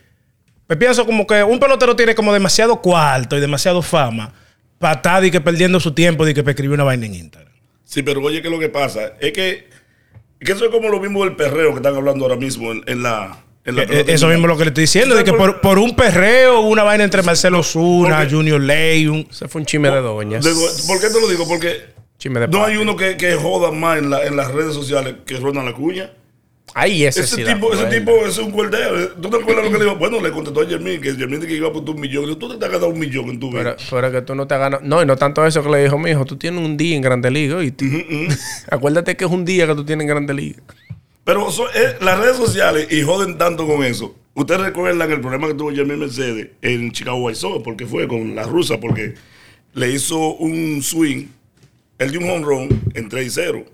Me 0.68 0.76
pienso 0.76 1.06
como 1.06 1.26
que 1.26 1.44
un 1.44 1.60
pelotero 1.60 1.96
tiene 1.96 2.14
como 2.14 2.34
demasiado 2.34 2.82
cuarto 2.82 3.38
y 3.38 3.40
demasiado 3.40 3.82
fama 3.82 4.34
estar 4.82 5.22
di 5.22 5.32
que 5.32 5.42
perdiendo 5.42 5.80
su 5.80 5.94
tiempo 5.94 6.26
de 6.26 6.34
que 6.34 6.42
para 6.44 6.52
escribir 6.52 6.74
una 6.76 6.84
vaina 6.84 7.06
en 7.06 7.16
Instagram. 7.16 7.54
Sí, 7.84 8.02
pero 8.04 8.22
oye, 8.22 8.42
¿qué 8.42 8.48
es 8.48 8.52
lo 8.54 8.60
que 8.60 8.70
pasa? 8.70 9.14
Es 9.20 9.32
que, 9.34 9.68
que 10.40 10.52
eso 10.52 10.66
es 10.66 10.72
como 10.72 10.90
lo 10.90 11.00
mismo 11.00 11.24
del 11.26 11.36
perreo 11.36 11.72
que 11.72 11.78
están 11.78 11.96
hablando 11.96 12.26
ahora 12.26 12.38
mismo 12.38 12.72
en, 12.72 12.84
en 12.88 13.04
la... 13.04 13.44
En 13.66 13.76
la 13.76 13.84
Eh, 13.84 13.88
pelota 13.88 14.12
Eso 14.14 14.28
mismo 14.30 14.46
es 14.46 14.50
lo 14.50 14.58
que 14.58 14.64
le 14.64 14.70
estoy 14.70 14.84
diciendo, 14.84 15.16
de 15.16 15.24
que 15.26 15.34
por, 15.34 15.60
por 15.60 15.78
un 15.80 15.96
perreo, 15.96 16.62
una 16.62 16.84
vaina 16.84 17.04
entre 17.04 17.22
Marcelo 17.24 17.62
Zuna, 17.62 18.20
Porque- 18.20 18.34
Junior 18.36 18.62
Ley, 18.62 19.08
un- 19.08 19.28
Ese 19.30 19.48
fue 19.50 19.60
un 19.62 19.66
chisme 19.66 19.90
de 19.90 20.00
doñas. 20.02 20.46
¿Por 20.88 21.00
qué 21.02 21.08
te 21.10 21.20
lo 21.20 21.28
digo? 21.28 21.46
Porque 21.48 21.82
no 22.50 22.64
hay 22.66 22.78
uno 22.78 22.96
que, 22.96 23.18
que 23.18 23.36
joda 23.36 23.72
más 23.72 23.98
en, 24.00 24.10
la- 24.10 24.26
en 24.26 24.36
las 24.38 24.52
redes 24.52 24.74
sociales 24.74 25.16
que 25.26 25.36
Ronald 25.38 25.68
Acuña. 25.70 26.10
Ahí 26.76 27.04
ese, 27.04 27.22
Ese 27.22 27.44
tipo, 27.44 27.74
ese 27.74 27.86
tipo 27.86 28.12
es 28.26 28.38
un 28.38 28.52
cuerdeo. 28.52 29.10
¿Tú 29.22 29.30
te 29.30 29.38
acuerdas 29.38 29.66
lo 29.66 29.72
que 29.72 29.78
le 29.80 29.84
dijo? 29.86 29.96
Bueno, 29.98 30.22
le 30.22 30.32
contestó 30.32 30.62
a 30.62 30.66
Jermín 30.68 31.02
que 31.02 31.14
Jermín 31.16 31.42
que 31.42 31.54
iba 31.54 31.68
a 31.68 31.74
poner 31.74 31.90
un 31.90 32.00
millón. 32.02 32.40
Tú 32.40 32.48
te 32.58 32.66
has 32.66 32.72
ganado 32.72 32.90
un 32.90 33.00
millón 33.00 33.30
en 33.30 33.40
tu 33.40 33.50
Pero, 33.52 33.76
vida. 33.76 33.78
pero 33.90 34.12
que 34.12 34.22
tú 34.22 34.36
no 34.36 34.48
te 34.48 34.58
ganas. 34.58 34.82
No, 34.84 35.02
y 35.02 35.06
no 35.06 35.16
tanto 35.18 35.46
eso 35.46 35.64
que 35.64 35.70
le 35.70 35.84
dijo 35.84 35.98
mi 35.98 36.12
hijo. 36.12 36.26
Tú 36.26 36.38
tienes 36.38 36.64
un 36.64 36.78
día 36.78 36.96
en 36.96 37.02
Grande 37.02 37.32
Liga. 37.32 37.64
Y 37.64 37.74
Acuérdate 38.70 39.16
que 39.18 39.26
es 39.26 39.32
un 39.32 39.46
día 39.46 39.68
que 39.68 39.76
tú 39.76 39.84
tienes 39.86 40.04
en 40.04 40.10
Grande 40.10 40.34
Liga. 40.34 40.60
Pero 41.24 41.52
so- 41.52 41.70
eh, 41.74 41.98
las 42.02 42.20
redes 42.20 42.38
sociales 42.38 42.88
y 42.92 43.02
joden 43.02 43.38
tanto 43.38 43.68
con 43.68 43.84
eso. 43.84 44.16
Ustedes 44.36 44.62
recuerdan 44.62 45.12
el 45.12 45.20
problema 45.22 45.48
que 45.48 45.54
tuvo 45.56 45.72
Jermín 45.72 46.00
Mercedes 46.00 46.50
en 46.62 46.92
Chicago 46.92 47.18
White 47.18 47.40
Sox, 47.40 47.62
porque 47.64 47.86
fue 47.86 48.08
con 48.08 48.36
la 48.36 48.44
rusa, 48.44 48.80
porque 48.80 49.16
le 49.74 49.92
hizo 49.92 50.18
un 50.36 50.82
swing, 50.82 51.26
el 51.98 52.12
de 52.12 52.18
un 52.20 52.30
home 52.30 52.46
run 52.46 52.82
en 52.94 53.10
3 53.10 53.28
y 53.28 53.30
0. 53.32 53.66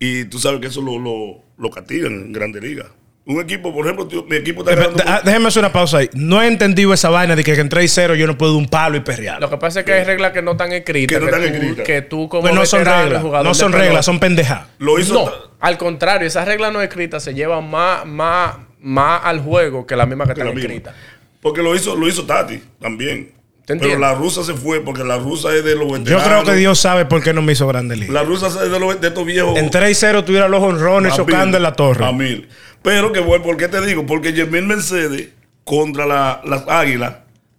Y 0.00 0.24
tú 0.24 0.38
sabes 0.40 0.60
que 0.60 0.66
eso 0.68 0.80
lo, 0.80 0.98
lo, 0.98 1.42
lo 1.56 1.70
castigan 1.70 2.12
en 2.12 2.32
Grande 2.32 2.60
Liga. 2.60 2.86
Un 3.26 3.38
equipo, 3.40 3.72
por 3.72 3.84
ejemplo, 3.84 4.08
tío, 4.08 4.24
mi 4.24 4.34
equipo 4.36 4.62
está 4.62 4.74
ganando. 4.74 5.04
Ah, 5.06 5.20
Déjeme 5.22 5.46
hacer 5.48 5.60
una 5.62 5.72
pausa 5.72 5.98
ahí. 5.98 6.10
No 6.14 6.42
he 6.42 6.48
entendido 6.48 6.92
esa 6.94 7.10
vaina 7.10 7.36
de 7.36 7.44
que 7.44 7.52
en 7.52 7.68
3 7.68 7.84
y 7.84 7.88
0 7.88 8.14
yo 8.16 8.26
no 8.26 8.36
puedo 8.36 8.54
dar 8.54 8.62
un 8.62 8.68
palo 8.68 8.96
y 8.96 9.00
perrear. 9.00 9.40
Lo 9.40 9.48
que 9.50 9.58
pasa 9.58 9.80
es 9.80 9.86
que 9.86 9.92
hay 9.92 10.04
reglas 10.04 10.32
que 10.32 10.40
no 10.42 10.52
están 10.52 10.72
escritas. 10.72 11.18
Que 11.18 11.20
no 11.20 11.26
están 11.30 11.42
tú, 11.42 11.54
escritas. 11.54 11.84
que 11.86 12.02
tú 12.02 12.28
como 12.28 12.42
Pues 12.42 12.54
no 12.54 12.64
son 12.66 12.84
reglas. 12.84 13.22
jugador 13.22 13.44
No 13.46 13.52
de 13.52 13.58
son 13.58 13.72
reglas, 13.72 14.04
son 14.06 14.18
pendejadas. 14.18 14.68
Lo 14.78 14.98
hizo. 14.98 15.12
No, 15.14 15.30
al 15.60 15.76
contrario. 15.78 16.26
Esas 16.26 16.46
reglas 16.48 16.72
no 16.72 16.80
escritas 16.80 17.22
se 17.22 17.34
llevan 17.34 17.70
más, 17.70 18.04
más, 18.06 18.56
más 18.80 19.20
al 19.22 19.40
juego 19.40 19.86
que 19.86 19.94
las 19.96 20.08
mismas 20.08 20.26
que 20.26 20.34
que 20.34 20.40
están 20.40 20.48
la 20.48 20.54
misma. 20.54 20.68
escritas. 20.72 20.94
Porque 21.42 21.62
lo 21.62 21.76
hizo, 21.76 21.94
lo 21.94 22.08
hizo 22.08 22.24
Tati 22.24 22.60
también. 22.80 23.32
¿Te 23.78 23.86
Pero 23.86 23.98
la 23.98 24.14
rusa 24.14 24.42
se 24.44 24.54
fue 24.54 24.80
porque 24.80 25.04
la 25.04 25.18
rusa 25.18 25.54
es 25.54 25.64
de 25.64 25.74
los 25.74 25.86
Yo 25.88 25.92
veteranos. 25.98 26.24
creo 26.24 26.44
que 26.44 26.54
Dios 26.54 26.78
sabe 26.78 27.04
por 27.04 27.22
qué 27.22 27.32
no 27.32 27.42
me 27.42 27.52
hizo 27.52 27.66
Grande 27.66 27.96
Liga. 27.96 28.12
La 28.12 28.22
rusa 28.22 28.48
es 28.48 28.70
de, 28.70 28.78
los, 28.80 29.00
de 29.00 29.08
estos 29.08 29.24
viejos. 29.26 29.56
En 29.58 29.70
3 29.70 29.90
y 29.90 29.94
0 29.94 30.24
tuviera 30.24 30.48
los 30.48 30.62
honrones 30.62 31.14
chocando 31.14 31.56
en 31.56 31.62
la 31.62 31.72
torre. 31.74 32.04
A 32.04 32.12
mil. 32.12 32.48
Pero 32.82 33.12
que 33.12 33.20
bueno, 33.20 33.44
¿por 33.44 33.56
qué 33.56 33.68
te 33.68 33.80
digo? 33.84 34.06
Porque 34.06 34.32
Jermín 34.32 34.66
Mercedes 34.66 35.28
contra 35.64 36.06
la- 36.06 36.40
las 36.44 36.66
águilas 36.68 37.16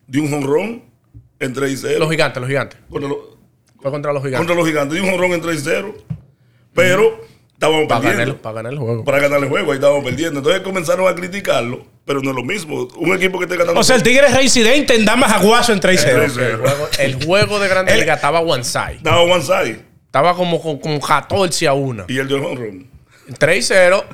dio 0.07 0.23
un 0.23 0.31
jonrón 0.31 0.83
en 1.39 1.53
3 1.53 1.71
y 1.71 1.77
0. 1.77 1.99
Los 1.99 2.09
gigantes, 2.11 2.39
los 2.41 2.47
gigantes. 2.49 2.79
Contra, 2.89 3.09
los- 3.09 3.17
Fue 3.81 3.91
contra 3.91 4.11
los 4.13 4.21
gigantes. 4.21 4.39
contra 4.39 4.55
los 4.55 4.67
gigantes 4.67 4.95
dio 4.95 5.03
un 5.03 5.11
jonrón 5.11 5.31
en 5.33 5.41
3 5.41 5.59
y 5.59 5.63
0. 5.63 5.95
Estábamos 7.61 7.87
Para 7.87 8.01
ganar, 8.01 8.15
perdiendo. 8.17 8.41
para 8.41 8.55
ganar 8.55 8.73
el 8.73 8.79
juego. 8.79 9.03
Para 9.05 9.19
ganar 9.19 9.43
el 9.43 9.49
juego, 9.49 9.71
ahí 9.71 9.75
estábamos 9.77 10.03
perdiendo. 10.03 10.39
Entonces 10.39 10.61
comenzaron 10.63 11.07
a 11.07 11.13
criticarlo, 11.13 11.85
pero 12.05 12.19
no 12.23 12.31
es 12.31 12.35
lo 12.35 12.43
mismo. 12.43 12.87
Un 12.97 13.13
equipo 13.13 13.37
que 13.37 13.45
esté 13.45 13.55
ganando. 13.55 13.79
O 13.79 13.83
sea, 13.83 13.95
el 13.97 14.01
Tigre 14.01 14.25
es 14.25 14.33
reincidente 14.33 14.95
en 14.95 15.05
damas 15.05 15.31
aguazo 15.31 15.71
en 15.71 15.79
3 15.79 16.01
y 16.01 16.03
0. 16.03 16.21
Eh, 16.23 16.25
El 16.25 16.31
juego, 16.57 16.87
el 16.97 17.23
juego 17.25 17.59
de 17.59 17.67
Grande 17.67 17.95
Liga 17.97 18.15
estaba 18.15 18.39
one 18.39 18.63
side. 18.63 18.95
Estaba 18.95 19.21
one 19.21 19.43
side. 19.43 19.85
Estaba 20.07 20.35
como 20.35 20.59
con, 20.59 20.79
con 20.79 20.99
14 20.99 21.67
a 21.67 21.73
1. 21.73 22.05
Y 22.07 22.17
el 22.17 22.27
dio 22.27 22.37
el 22.37 22.43
jonrón. 22.43 22.87
3 23.37 23.57
y 23.59 23.61
0, 23.61 24.05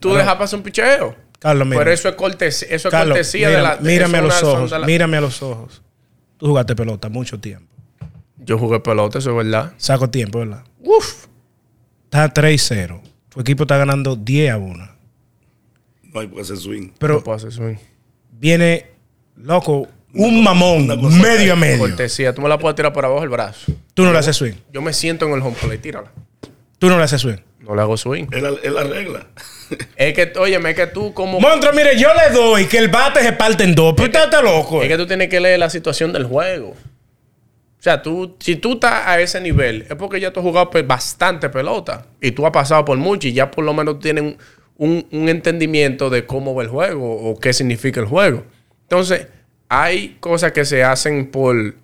tú 0.00 0.14
dejas 0.14 0.36
pasar 0.36 0.56
un 0.56 0.62
picheo. 0.62 1.14
Carlos, 1.38 1.68
mira. 1.68 1.78
Pero 1.80 1.92
eso 1.92 2.08
es 2.08 2.14
cortesía, 2.14 2.68
eso 2.70 2.88
es 2.88 2.90
Carlos, 2.90 3.18
cortesía 3.18 3.48
mira- 3.48 3.58
de 3.58 3.62
la. 3.64 3.76
mírame 3.82 4.18
a 4.18 4.22
los 4.22 4.42
ojos. 4.42 4.70
de 4.70 4.78
la- 4.78 4.86
Mírame 4.86 5.16
a 5.18 5.20
los 5.20 5.42
ojos. 5.42 5.82
Tú 6.38 6.46
jugaste 6.46 6.74
pelota 6.74 7.10
mucho 7.10 7.38
tiempo. 7.38 7.66
Yo 8.38 8.56
jugué 8.56 8.80
pelota, 8.80 9.18
eso 9.18 9.30
es 9.30 9.36
verdad. 9.36 9.74
Saco 9.76 10.08
tiempo, 10.08 10.38
¿verdad? 10.38 10.64
Uf. 10.80 11.26
Está 12.08 12.32
3 12.32 12.54
y 12.54 12.58
0. 12.58 13.02
Tu 13.28 13.40
equipo 13.40 13.64
está 13.64 13.76
ganando 13.76 14.16
10 14.16 14.50
a 14.52 14.56
1. 14.58 14.88
No 16.04 16.20
hay 16.20 16.26
por 16.26 16.36
qué 16.36 16.42
hacer 16.42 16.56
swing. 16.56 16.90
Pero 16.98 17.14
No 17.16 17.24
puedo 17.24 17.36
hacer 17.36 17.52
swing. 17.52 17.76
viene, 18.32 18.86
loco, 19.36 19.86
un 20.14 20.42
mamón 20.42 20.86
medio 21.20 21.52
a 21.52 21.56
medio. 21.56 21.78
Cortesía, 21.80 22.34
tú 22.34 22.40
me 22.40 22.48
la 22.48 22.58
puedes 22.58 22.74
tirar 22.76 22.92
por 22.94 23.04
abajo 23.04 23.20
del 23.20 23.28
brazo. 23.28 23.72
Tú 23.92 24.04
no 24.04 24.12
le 24.12 24.18
haces 24.18 24.36
swing. 24.36 24.54
Yo 24.72 24.80
me 24.80 24.92
siento 24.94 25.26
en 25.26 25.32
el 25.34 25.40
home 25.42 25.54
plate, 25.60 25.78
tírala. 25.78 26.10
Tú 26.78 26.88
no 26.88 26.96
le 26.96 27.04
haces 27.04 27.20
swing. 27.20 27.36
No 27.60 27.74
le 27.74 27.82
hago 27.82 27.96
swing. 27.98 28.24
Es 28.32 28.40
la, 28.42 28.50
es 28.62 28.72
la 28.72 28.84
regla. 28.84 29.26
Es 29.96 30.14
que, 30.14 30.32
óyeme, 30.38 30.70
es 30.70 30.76
que 30.76 30.86
tú 30.86 31.12
como. 31.12 31.38
Monstruo, 31.40 31.74
mire, 31.74 31.98
yo 32.00 32.08
le 32.14 32.34
doy 32.34 32.64
que 32.64 32.78
el 32.78 32.88
bate 32.88 33.20
se 33.22 33.34
parte 33.34 33.64
en 33.64 33.74
dos. 33.74 33.92
Pero 33.94 34.06
usted 34.06 34.24
está 34.24 34.40
loco. 34.40 34.82
Es 34.82 34.88
que 34.88 34.96
tú 34.96 35.06
tienes 35.06 35.28
que 35.28 35.40
leer 35.40 35.58
la 35.58 35.68
situación 35.68 36.10
del 36.10 36.24
juego. 36.24 36.74
Sea, 37.88 38.02
tú, 38.02 38.36
si 38.38 38.56
tú 38.56 38.74
estás 38.74 39.06
a 39.06 39.18
ese 39.18 39.40
nivel, 39.40 39.86
es 39.88 39.94
porque 39.96 40.20
ya 40.20 40.30
tú 40.30 40.40
has 40.40 40.44
jugado 40.44 40.70
bastante 40.84 41.48
pelota. 41.48 42.04
Y 42.20 42.32
tú 42.32 42.44
has 42.44 42.52
pasado 42.52 42.84
por 42.84 42.98
mucho 42.98 43.28
y 43.28 43.32
ya 43.32 43.50
por 43.50 43.64
lo 43.64 43.72
menos 43.72 43.98
tienes 43.98 44.36
un- 44.76 45.06
un 45.10 45.28
entendimiento 45.30 46.10
de 46.10 46.26
cómo 46.26 46.54
va 46.54 46.62
el 46.64 46.68
juego 46.68 47.10
o 47.16 47.38
qué 47.40 47.54
significa 47.54 48.00
el 48.00 48.06
juego. 48.06 48.44
Entonces, 48.82 49.26
hay 49.70 50.18
cosas 50.20 50.52
que 50.52 50.66
se 50.66 50.84
hacen 50.84 51.30
por 51.30 51.76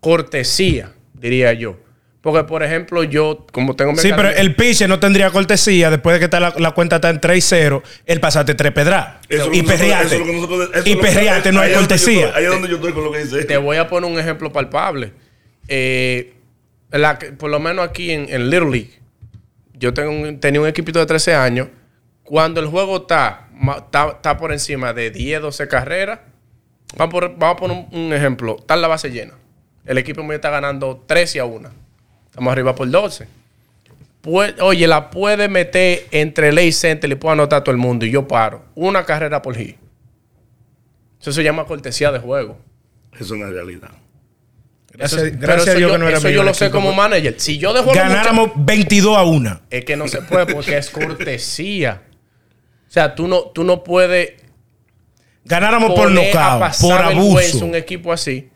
cortesía, 0.00 0.92
diría 1.14 1.54
yo. 1.54 1.76
Porque, 2.24 2.42
por 2.44 2.62
ejemplo, 2.62 3.04
yo, 3.04 3.46
como 3.52 3.76
tengo 3.76 3.92
mi 3.92 3.98
Sí, 3.98 4.10
pero 4.16 4.30
el 4.30 4.56
pitcher 4.56 4.88
no 4.88 4.98
tendría 4.98 5.30
cortesía 5.30 5.90
después 5.90 6.14
de 6.14 6.20
que 6.20 6.24
está 6.24 6.40
la, 6.40 6.54
la 6.56 6.70
cuenta 6.70 6.96
está 6.96 7.10
en 7.10 7.20
3 7.20 7.36
y 7.36 7.40
0. 7.42 7.82
El 8.06 8.18
pasaste 8.18 8.54
3 8.54 8.72
pedras. 8.72 9.16
Y 9.52 9.62
perreate. 9.62 10.22
Y 10.86 10.96
perreate, 10.96 11.52
no 11.52 11.60
hay 11.60 11.74
cortesía. 11.74 12.28
estoy- 12.28 12.38
Ahí 12.38 12.44
es 12.44 12.50
donde 12.50 12.68
yo 12.68 12.76
estoy 12.76 12.92
con 12.94 13.04
lo 13.04 13.12
que 13.12 13.18
dice. 13.24 13.44
Te 13.44 13.58
voy 13.58 13.76
a 13.76 13.86
poner 13.88 14.10
un 14.10 14.18
ejemplo 14.18 14.50
palpable. 14.50 15.12
Eh, 15.68 16.32
la 16.90 17.18
que- 17.18 17.32
por 17.32 17.50
lo 17.50 17.60
menos 17.60 17.86
aquí 17.86 18.10
en, 18.10 18.26
en 18.30 18.48
Little 18.48 18.70
League, 18.70 18.92
yo 19.74 19.92
tengo 19.92 20.10
un- 20.10 20.40
tenía 20.40 20.62
un 20.62 20.66
equipito 20.66 20.98
de 20.98 21.04
13 21.06 21.34
años. 21.34 21.68
Cuando 22.22 22.58
el 22.60 22.68
juego 22.68 22.96
está, 23.02 23.48
está, 23.76 24.08
está 24.12 24.36
por 24.38 24.50
encima 24.50 24.94
de 24.94 25.10
10, 25.10 25.42
12 25.42 25.68
carreras, 25.68 26.20
vamos, 26.96 27.12
por- 27.12 27.36
vamos 27.36 27.56
a 27.56 27.60
poner 27.60 27.86
un, 27.92 27.98
un 28.06 28.12
ejemplo. 28.14 28.56
Está 28.58 28.74
en 28.74 28.80
la 28.80 28.88
base 28.88 29.10
llena. 29.10 29.34
El 29.84 29.98
equipo 29.98 30.22
mío 30.22 30.32
está 30.36 30.48
ganando 30.48 31.04
13 31.06 31.38
a 31.40 31.44
1. 31.44 31.83
Estamos 32.34 32.50
arriba 32.50 32.74
por 32.74 32.90
12. 32.90 33.28
Pue- 34.20 34.56
oye, 34.60 34.88
la 34.88 35.08
puede 35.10 35.48
meter 35.48 36.08
entre 36.10 36.50
ley 36.52 36.72
center 36.72 37.08
y 37.08 37.14
puedo 37.14 37.32
anotar 37.32 37.60
a 37.60 37.62
todo 37.64 37.70
el 37.70 37.76
mundo 37.80 38.04
y 38.06 38.10
yo 38.10 38.26
paro. 38.26 38.64
Una 38.74 39.04
carrera 39.04 39.40
por 39.40 39.54
hit. 39.54 39.76
Eso 41.20 41.30
se 41.30 41.44
llama 41.44 41.64
cortesía 41.64 42.10
de 42.10 42.18
juego. 42.18 42.58
Eso 43.12 43.22
es 43.22 43.30
una 43.30 43.46
realidad. 43.50 43.90
Gracias, 44.94 45.22
a 45.22 45.74
Dios 45.78 45.80
yo, 45.80 45.92
que 45.92 45.98
no 45.98 46.08
era 46.08 46.18
eso 46.18 46.28
yo 46.28 46.42
lo 46.42 46.52
sé 46.54 46.72
como 46.72 46.92
manager. 46.92 47.36
Si 47.38 47.56
yo 47.56 47.72
dejo 47.72 47.92
Ganáramos 47.92 48.50
22 48.56 49.16
a 49.16 49.22
1. 49.22 49.60
es 49.70 49.84
que 49.84 49.94
no 49.96 50.08
se 50.08 50.20
puede 50.22 50.52
porque 50.52 50.76
es 50.76 50.90
cortesía. 50.90 52.02
O 52.88 52.90
sea, 52.90 53.14
tú 53.14 53.28
no, 53.28 53.42
tú 53.42 53.62
no 53.62 53.84
puedes 53.84 54.32
Ganáramos 55.44 55.92
por 55.94 56.10
nocaut, 56.10 56.74
por 56.80 57.00
abuso. 57.00 57.64
un 57.64 57.76
equipo 57.76 58.12
así 58.12 58.50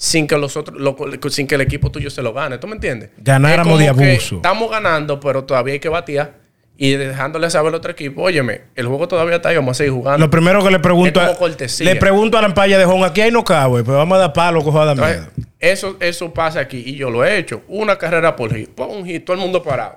sin 0.00 0.28
que 0.28 0.38
los 0.38 0.56
otros, 0.56 0.78
lo- 0.78 0.96
sin 1.28 1.48
que 1.48 1.56
el 1.56 1.60
equipo 1.62 1.90
tuyo 1.90 2.08
se 2.08 2.22
lo 2.22 2.32
gane. 2.32 2.58
¿Tú 2.58 2.68
me 2.68 2.74
entiendes? 2.74 3.10
Ganáramos 3.18 3.80
de 3.80 3.88
abuso. 3.88 4.36
Estamos 4.36 4.70
ganando, 4.70 5.18
pero 5.18 5.42
todavía 5.42 5.74
hay 5.74 5.80
que 5.80 5.88
batear 5.88 6.34
y 6.76 6.92
dejándole 6.92 7.50
saber 7.50 7.70
al 7.70 7.74
otro 7.74 7.90
equipo, 7.90 8.22
óyeme, 8.22 8.60
el 8.76 8.86
juego 8.86 9.08
todavía 9.08 9.34
está 9.36 9.48
ahí, 9.48 9.56
vamos 9.56 9.76
a 9.76 9.78
seguir 9.78 9.92
jugando. 9.92 10.24
Lo 10.24 10.30
primero 10.30 10.62
que 10.62 10.70
le 10.70 10.78
pregunto 10.78 11.20
a, 11.20 11.34
le 11.80 11.96
pregunto 11.96 12.38
a 12.38 12.42
la 12.42 12.46
empalla 12.46 12.78
de 12.78 12.84
Jon, 12.84 13.02
aquí 13.02 13.20
hay 13.22 13.32
no 13.32 13.42
cabe, 13.42 13.82
pues 13.82 13.96
vamos 13.96 14.14
a 14.14 14.20
dar 14.20 14.32
palo, 14.32 14.62
cojo 14.62 14.80
a 14.80 14.84
dar 14.84 14.96
miedo. 14.96 15.08
Entonces, 15.36 15.44
eso, 15.58 15.96
eso 15.98 16.32
pasa 16.32 16.60
aquí 16.60 16.80
y 16.86 16.94
yo 16.94 17.10
lo 17.10 17.24
he 17.24 17.36
hecho. 17.36 17.62
Una 17.66 17.96
carrera 17.98 18.36
por 18.36 18.54
hit, 18.54 18.68
pon 18.70 18.90
un 18.98 19.04
hit, 19.04 19.24
todo 19.24 19.34
el 19.34 19.42
mundo 19.42 19.60
parado. 19.64 19.96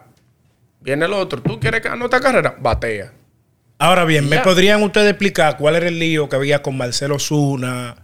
Viene 0.80 1.06
el 1.06 1.14
otro, 1.14 1.40
tú 1.44 1.60
quieres 1.60 1.82
que 1.82 1.90
anote 1.90 2.20
carrera, 2.20 2.56
batea. 2.60 3.14
Ahora 3.78 4.04
bien, 4.04 4.28
¿me 4.28 4.40
podrían 4.40 4.82
ustedes 4.82 5.12
explicar 5.12 5.58
cuál 5.58 5.76
era 5.76 5.88
el 5.88 6.00
lío 6.00 6.28
que 6.28 6.36
había 6.36 6.64
con 6.64 6.76
Marcelo 6.78 7.20
Zuna, 7.20 7.98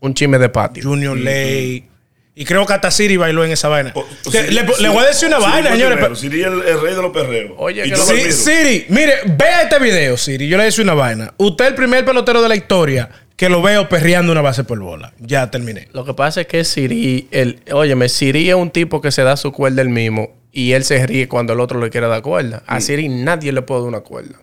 Un 0.00 0.14
chisme 0.14 0.38
de 0.38 0.48
patio. 0.48 0.82
Junior 0.82 1.16
Ley? 1.16 1.86
Y 2.34 2.44
creo 2.46 2.64
que 2.64 2.72
hasta 2.72 2.90
Siri 2.90 3.16
bailó 3.18 3.44
en 3.44 3.50
esa 3.52 3.68
vaina. 3.68 3.92
O- 3.94 4.00
o 4.00 4.30
Que 4.30 4.44
Siri- 4.46 4.54
le, 4.54 4.88
voy 4.88 5.04
a 5.04 5.08
decir 5.08 5.28
una 5.28 5.38
Siri 5.40 5.50
vaina, 5.50 5.70
señores. 5.72 5.98
pero- 6.00 6.14
Siri 6.16 6.42
el, 6.42 6.62
el 6.62 6.80
rey 6.80 6.94
de 6.94 7.02
los 7.02 7.10
perreos. 7.12 7.52
Oye, 7.58 7.82
que 7.82 7.88
lo. 7.90 7.96
Siri, 7.98 8.86
mire, 8.88 9.14
vea 9.36 9.62
este 9.62 9.78
video, 9.78 10.16
Siri. 10.16 10.46
Yo 10.48 10.52
le 10.52 10.56
voy 10.56 10.62
a 10.62 10.64
decir 10.66 10.84
una 10.84 10.94
vaina. 10.94 11.34
Usted 11.36 11.64
es 11.66 11.70
el 11.70 11.74
primer 11.76 12.04
pelotero 12.04 12.40
de 12.40 12.48
la 12.48 12.56
historia 12.56 13.10
que 13.36 13.48
lo 13.50 13.60
veo 13.60 13.88
perreando 13.90 14.32
una 14.32 14.40
base 14.40 14.64
por 14.64 14.78
bola. 14.78 15.12
Ya 15.18 15.50
terminé. 15.50 15.88
Lo 15.92 16.04
que 16.06 16.14
pasa 16.14 16.42
es 16.42 16.46
que 16.46 16.64
Siri, 16.64 17.28
el, 17.30 17.60
óyeme, 17.72 18.08
Siri 18.08 18.48
es 18.48 18.54
un 18.54 18.70
tipo 18.70 19.00
que 19.02 19.10
se 19.10 19.22
da 19.22 19.36
su 19.36 19.52
cuerda 19.52 19.82
él 19.82 19.88
mismo 19.90 20.30
y 20.52 20.72
él 20.72 20.84
se 20.84 21.06
ríe 21.06 21.28
cuando 21.28 21.52
el 21.52 21.60
otro 21.60 21.78
le 21.80 21.90
quiere 21.90 22.06
dar 22.06 22.22
cuerda. 22.22 22.58
Mm. 22.66 22.70
A 22.72 22.80
Siri 22.80 23.08
nadie 23.08 23.52
le 23.52 23.60
puede 23.62 23.80
dar 23.82 23.88
una 23.88 24.00
cuerda. 24.00 24.38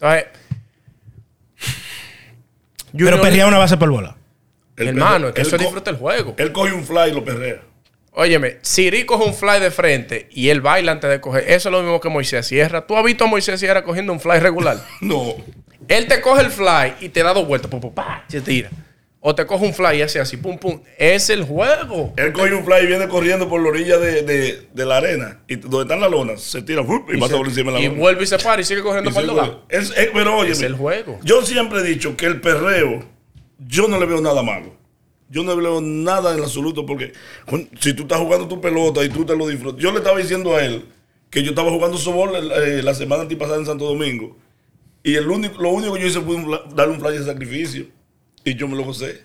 Entonces, 0.00 0.24
Pero 2.96 3.20
perrear 3.20 3.46
una 3.48 3.58
base 3.58 3.76
por 3.76 3.90
bola. 3.90 4.15
El 4.76 4.88
hermano, 4.88 5.28
es 5.28 5.34
que 5.34 5.42
eso 5.42 5.56
disfruta 5.58 5.90
el 5.90 5.96
juego. 5.96 6.34
Él 6.38 6.52
coge 6.52 6.72
un 6.72 6.84
fly 6.84 7.10
y 7.10 7.12
lo 7.12 7.24
perrea. 7.24 7.60
Óyeme, 8.12 8.58
Siri 8.62 9.04
coge 9.04 9.24
un 9.24 9.34
fly 9.34 9.60
de 9.60 9.70
frente 9.70 10.28
y 10.32 10.48
él 10.48 10.60
baila 10.62 10.92
antes 10.92 11.10
de 11.10 11.20
coger. 11.20 11.44
Eso 11.48 11.68
es 11.68 11.72
lo 11.72 11.82
mismo 11.82 12.00
que 12.00 12.08
Moisés 12.08 12.46
Sierra. 12.46 12.86
¿Tú 12.86 12.96
has 12.96 13.04
visto 13.04 13.24
a 13.24 13.26
Moisés 13.26 13.60
Sierra 13.60 13.84
cogiendo 13.84 14.12
un 14.12 14.20
fly 14.20 14.38
regular? 14.38 14.78
No. 15.02 15.34
él 15.88 16.06
te 16.08 16.20
coge 16.20 16.42
el 16.42 16.50
fly 16.50 16.94
y 17.00 17.08
te 17.10 17.22
da 17.22 17.32
dos 17.34 17.46
vueltas, 17.46 17.70
pum, 17.70 17.80
pum, 17.80 17.92
pa, 17.94 18.24
se 18.28 18.40
tira. 18.40 18.70
O 19.20 19.34
te 19.34 19.44
coge 19.44 19.66
un 19.66 19.74
fly 19.74 19.98
y 19.98 20.02
hace 20.02 20.20
así, 20.20 20.36
pum, 20.36 20.56
pum. 20.56 20.80
Es 20.96 21.30
el 21.30 21.42
juego. 21.44 22.14
Él 22.16 22.32
coge 22.32 22.54
un 22.54 22.64
fly 22.64 22.84
y 22.84 22.86
viene 22.86 23.08
corriendo 23.08 23.48
por 23.48 23.60
la 23.60 23.68
orilla 23.70 23.98
de, 23.98 24.22
de, 24.22 24.68
de 24.72 24.84
la 24.86 24.98
arena. 24.98 25.40
Y 25.48 25.56
donde 25.56 25.82
están 25.82 26.00
las 26.00 26.10
lonas, 26.10 26.40
se 26.40 26.62
tira 26.62 26.84
¡fup! 26.84 27.10
y, 27.12 27.16
Y, 27.16 27.20
pasa 27.20 27.36
por 27.36 27.46
encima 27.48 27.72
de 27.72 27.78
la 27.78 27.84
y 27.84 27.88
lona. 27.88 27.98
vuelve 27.98 28.22
y 28.22 28.26
se 28.26 28.38
para 28.38 28.62
y 28.62 28.64
sigue 28.64 28.82
corriendo 28.82 29.10
Y 29.10 29.12
por 29.12 29.22
el 29.24 29.34
lado. 29.36 29.66
es, 29.68 29.90
es- 29.96 30.10
pero 30.14 30.36
oye, 30.38 30.52
Es 30.52 30.62
el 30.62 30.74
juego. 30.74 31.18
Yo 31.22 31.44
siempre 31.44 31.80
he 31.80 31.82
dicho 31.82 32.16
que 32.16 32.26
el 32.26 32.40
perreo, 32.40 33.04
yo 33.58 33.88
no 33.88 33.98
le 33.98 34.06
veo 34.06 34.20
nada 34.20 34.42
malo. 34.42 34.74
Yo 35.28 35.42
no 35.42 35.56
le 35.56 35.62
veo 35.62 35.80
nada 35.80 36.34
en 36.34 36.42
absoluto 36.42 36.86
porque 36.86 37.12
si 37.80 37.94
tú 37.94 38.02
estás 38.02 38.20
jugando 38.20 38.46
tu 38.46 38.60
pelota 38.60 39.04
y 39.04 39.08
tú 39.08 39.24
te 39.24 39.36
lo 39.36 39.48
disfrutas. 39.48 39.82
Yo 39.82 39.90
le 39.90 39.98
estaba 39.98 40.18
diciendo 40.18 40.54
a 40.54 40.64
él 40.64 40.84
que 41.30 41.42
yo 41.42 41.50
estaba 41.50 41.70
jugando 41.70 41.98
softball 41.98 42.34
eh, 42.34 42.82
la 42.82 42.94
semana 42.94 43.22
antipasada 43.22 43.58
en 43.58 43.66
Santo 43.66 43.86
Domingo. 43.86 44.36
Y 45.02 45.14
el 45.14 45.28
único, 45.28 45.60
lo 45.60 45.70
único 45.70 45.94
que 45.94 46.00
yo 46.00 46.06
hice 46.06 46.20
fue 46.20 46.36
darle 46.74 46.94
un 46.94 47.00
flash 47.00 47.18
de 47.18 47.24
sacrificio. 47.24 47.86
Y 48.44 48.54
yo 48.54 48.68
me 48.68 48.76
lo 48.76 48.84
gocé. 48.84 49.22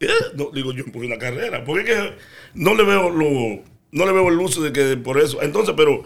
Eh, 0.00 0.08
digo, 0.52 0.72
yo 0.72 0.84
empujé 0.84 1.06
una 1.06 1.18
carrera. 1.18 1.64
Porque 1.64 1.82
es 1.82 1.96
que 1.96 2.14
no 2.54 2.74
le 2.74 2.84
veo 2.84 3.10
lo, 3.10 3.62
no 3.92 4.06
le 4.06 4.12
veo 4.12 4.28
el 4.28 4.38
uso 4.38 4.62
de 4.62 4.72
que 4.72 4.96
por 4.96 5.20
eso. 5.20 5.42
Entonces, 5.42 5.74
pero 5.76 6.04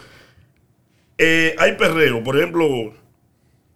eh, 1.18 1.54
hay 1.58 1.76
perreo. 1.76 2.22
Por 2.22 2.36
ejemplo, 2.36 2.94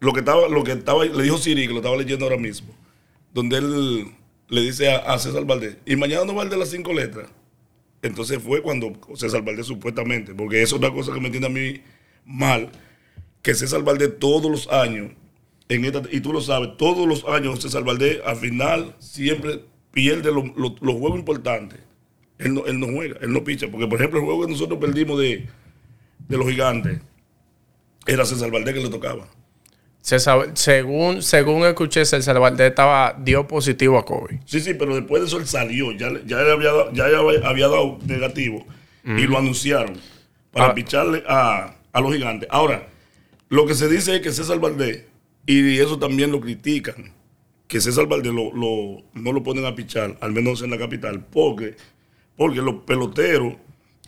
lo 0.01 0.13
que 0.13 0.21
estaba, 0.21 0.49
lo 0.49 0.65
que 0.65 0.73
estaba, 0.73 1.05
le 1.05 1.23
dijo 1.23 1.39
Siri, 1.39 1.67
que 1.67 1.73
lo 1.73 1.81
estaba 1.81 1.97
leyendo 1.97 2.25
ahora 2.25 2.39
mismo, 2.39 2.75
donde 3.35 3.59
él 3.59 4.07
le 4.49 4.61
dice 4.63 4.91
a, 4.91 5.19
César 5.19 5.45
Valdés, 5.45 5.77
y 5.85 5.97
mañana 5.97 6.25
no 6.25 6.35
va 6.35 6.45
el 6.45 6.51
de 6.51 6.57
las 6.57 6.71
cinco 6.71 6.93
letras. 6.93 7.29
Entonces 8.03 8.39
fue 8.43 8.63
cuando 8.63 8.93
César 9.15 9.43
Valdés 9.45 9.67
supuestamente, 9.67 10.35
porque 10.35 10.63
es 10.63 10.73
una 10.73 10.93
cosa 10.93 11.13
que 11.13 11.21
me 11.21 11.27
entiende 11.27 11.49
a 11.49 11.51
mí 11.51 11.81
mal, 12.25 12.71
que 13.43 13.55
César 13.55 13.83
Valdés 13.83 14.19
todos 14.19 14.51
los 14.51 14.69
años, 14.69 15.13
en 15.69 15.85
esta, 15.85 16.03
y 16.11 16.21
tú 16.21 16.33
lo 16.33 16.41
sabes, 16.41 16.77
todos 16.77 17.09
los 17.09 17.25
años 17.25 17.61
César 17.61 17.83
Valdés 17.85 18.21
al 18.25 18.37
final 18.37 18.95
siempre 18.99 19.65
pierde 19.93 20.31
lo- 20.31 20.53
los 20.57 20.95
juegos 20.99 21.19
importantes. 21.19 21.81
Él 22.39 22.53
no, 22.55 22.67
él 22.67 22.79
no 22.81 22.87
juega, 22.89 23.17
él 23.23 23.33
no 23.33 23.43
picha, 23.45 23.69
porque 23.71 23.87
por 23.87 23.99
ejemplo 23.99 24.19
el 24.21 24.27
juego 24.27 24.45
que 24.45 24.53
nosotros 24.53 24.79
perdimos 24.79 25.19
de, 25.21 25.47
de 26.29 26.37
los 26.37 26.47
gigantes, 26.49 27.01
era 28.07 28.25
César 28.27 28.51
Valdés 28.51 28.75
que 28.75 28.81
le 28.83 28.91
tocaba. 28.91 29.29
César- 30.09 30.51
según, 30.53 31.23
según 31.23 31.65
escuché, 31.65 32.05
César 32.05 32.39
Valdés 32.39 32.69
estaba, 32.69 33.17
dio 33.19 33.49
positivo 33.49 33.97
a 33.99 34.05
COVID. 34.05 34.37
Sí, 34.45 34.61
sí, 34.61 34.75
pero 34.75 34.95
después 34.95 35.23
de 35.23 35.29
eso 35.29 35.39
él 35.39 35.47
salió, 35.47 35.93
ya, 35.93 36.11
ya, 36.27 36.43
le 36.43 36.53
había, 36.53 36.69
dado- 36.73 36.93
ya 36.93 37.09
le 37.09 37.17
había 37.47 37.69
dado 37.69 37.99
negativo 38.07 38.67
y 39.03 39.23
lo 39.27 39.39
anunciaron 39.39 39.95
para 40.53 40.67
Ah. 40.67 40.75
picharle 40.75 41.23
a, 41.27 41.75
a 41.91 42.01
los 42.03 42.13
gigantes. 42.15 42.47
Ahora, 42.53 42.87
lo 43.49 43.65
que 43.65 43.75
se 43.75 43.89
dice 43.89 44.17
es 44.17 44.21
que 44.21 44.31
César 44.31 44.59
Valdés, 44.61 45.05
y 45.47 45.79
eso 45.79 45.99
también 45.99 46.31
lo 46.33 46.39
critican, 46.41 47.11
que 47.67 47.81
César 47.81 48.07
Valdés 48.07 48.33
lo, 48.35 48.53
lo- 48.55 49.03
no 49.15 49.33
lo 49.33 49.43
ponen 49.43 49.65
a 49.65 49.75
pichar, 49.75 50.19
al 50.21 50.33
menos 50.33 50.61
en 50.61 50.69
la 50.71 50.77
capital, 50.77 51.25
porque, 51.33 51.77
porque 52.37 52.61
los 52.61 52.75
peloteros 52.87 53.55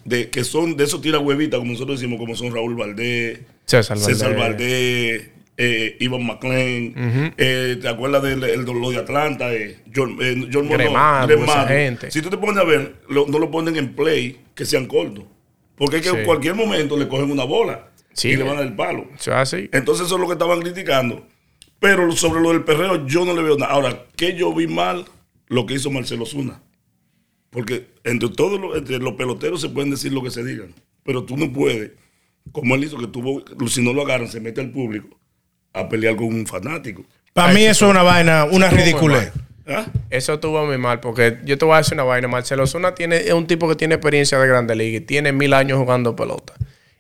de, 0.05 0.29
que 0.29 0.45
son 0.45 0.77
de 0.77 0.85
esos 0.85 1.01
tira 1.01 1.19
huevitas, 1.21 1.59
como 1.59 1.73
nosotros 1.73 1.99
decimos, 1.99 2.19
como 2.21 2.37
son 2.37 2.55
Raúl 2.55 2.75
Valdés, 2.77 3.41
César 3.65 3.97
César 3.99 4.37
Valdés. 4.37 5.31
Eh, 5.59 5.97
Ivan 6.01 6.27
McLean, 6.27 7.33
eh, 7.39 7.79
¿te 7.81 7.89
acuerdas 7.89 8.23
del 8.23 8.45
el, 8.45 8.63
lo 8.65 8.91
de 8.91 8.99
Atlanta? 8.99 9.55
Eh, 9.55 9.79
John, 9.95 10.19
eh, 10.21 10.49
John 10.53 10.67
Monroe, 10.69 10.85
Gremado, 10.85 11.27
Gremado. 11.29 11.53
esa 11.53 11.67
gente. 11.69 12.11
Si 12.11 12.21
tú 12.21 12.29
te 12.29 12.37
pones 12.37 12.59
a 12.59 12.65
ver, 12.65 12.97
lo- 13.09 13.27
no 13.27 13.39
lo 13.39 13.51
ponen 13.51 13.75
en 13.77 13.95
play, 13.95 14.41
que 14.55 14.67
sean 14.67 14.87
cortos. 14.87 15.25
Porque 15.75 15.97
es 15.97 16.03
que 16.03 16.11
Sí. 16.11 16.17
en 16.17 16.25
cualquier 16.27 16.55
momento 16.55 16.97
le 16.99 17.09
cogen 17.09 17.31
una 17.31 17.45
bola 17.45 17.89
Sí. 18.13 18.29
y 18.31 18.37
le 18.37 18.43
van 18.43 18.53
a 18.57 18.61
dar 18.61 18.67
el 18.67 18.75
palo. 18.77 19.07
Entonces 19.73 20.07
eso 20.07 20.15
es 20.17 20.21
lo 20.21 20.27
que 20.27 20.35
estaban 20.35 20.61
criticando. 20.61 21.27
Pero 21.81 22.11
sobre 22.13 22.41
lo 22.43 22.51
del 22.53 22.65
perreo 22.65 23.07
yo 23.07 23.25
no 23.25 23.35
le 23.35 23.43
veo 23.43 23.57
nada. 23.57 23.73
Ahora, 23.73 24.05
¿qué 24.17 24.35
yo 24.37 24.53
vi 24.55 24.67
mal? 24.67 25.05
Lo 25.49 25.65
que 25.65 25.75
hizo 25.75 25.91
Marcelo 25.91 26.27
Zuna. 26.27 26.63
Porque 27.51 27.87
entre 28.05 28.29
todos 28.31 28.61
los, 28.61 28.77
entre 28.77 28.99
los 28.99 29.15
peloteros 29.15 29.61
se 29.63 29.69
pueden 29.71 29.91
decir 29.91 30.13
lo 30.13 30.23
que 30.23 30.31
se 30.31 30.45
digan. 30.45 30.75
Pero 31.03 31.25
tú 31.25 31.37
no 31.37 31.51
puedes, 31.53 31.93
como 32.53 32.75
él 32.75 32.85
hizo, 32.85 32.99
que 32.99 33.07
tuvo, 33.07 33.43
si 33.69 33.83
no 33.83 33.93
lo 33.95 34.03
agarran, 34.03 34.29
se 34.29 34.41
mete 34.41 34.61
al 34.61 34.71
público 34.71 35.19
a 35.77 35.89
pelear 35.89 36.17
con 36.17 36.27
un 36.27 36.47
fanático. 36.47 37.05
Para 37.33 37.53
mí 37.53 37.65
eso 37.65 37.87
es 37.87 37.91
una 37.91 38.03
vaina, 38.03 38.45
una 38.45 38.71
ridiculez. 38.71 39.33
¿Ah? 39.69 39.85
Eso 40.11 40.35
estuvo 40.35 40.65
muy 40.65 40.79
mal, 40.79 41.01
porque 41.01 41.39
yo 41.45 41.59
te 41.59 41.65
voy 41.65 41.75
a 41.75 41.79
decir 41.79 41.95
una 41.95 42.05
vaina. 42.05 42.29
Marcelo 42.29 42.67
Zuna 42.67 42.95
tiene, 42.95 43.17
es 43.17 43.33
un 43.33 43.47
tipo 43.47 43.69
que 43.69 43.75
tiene 43.75 43.97
experiencia 43.97 44.39
de 44.39 44.47
Grande 44.47 44.77
Liga 44.77 44.99
y 44.99 45.01
tiene 45.01 45.33
mil 45.33 45.53
años 45.53 45.79
jugando 45.79 46.15
pelota. 46.15 46.53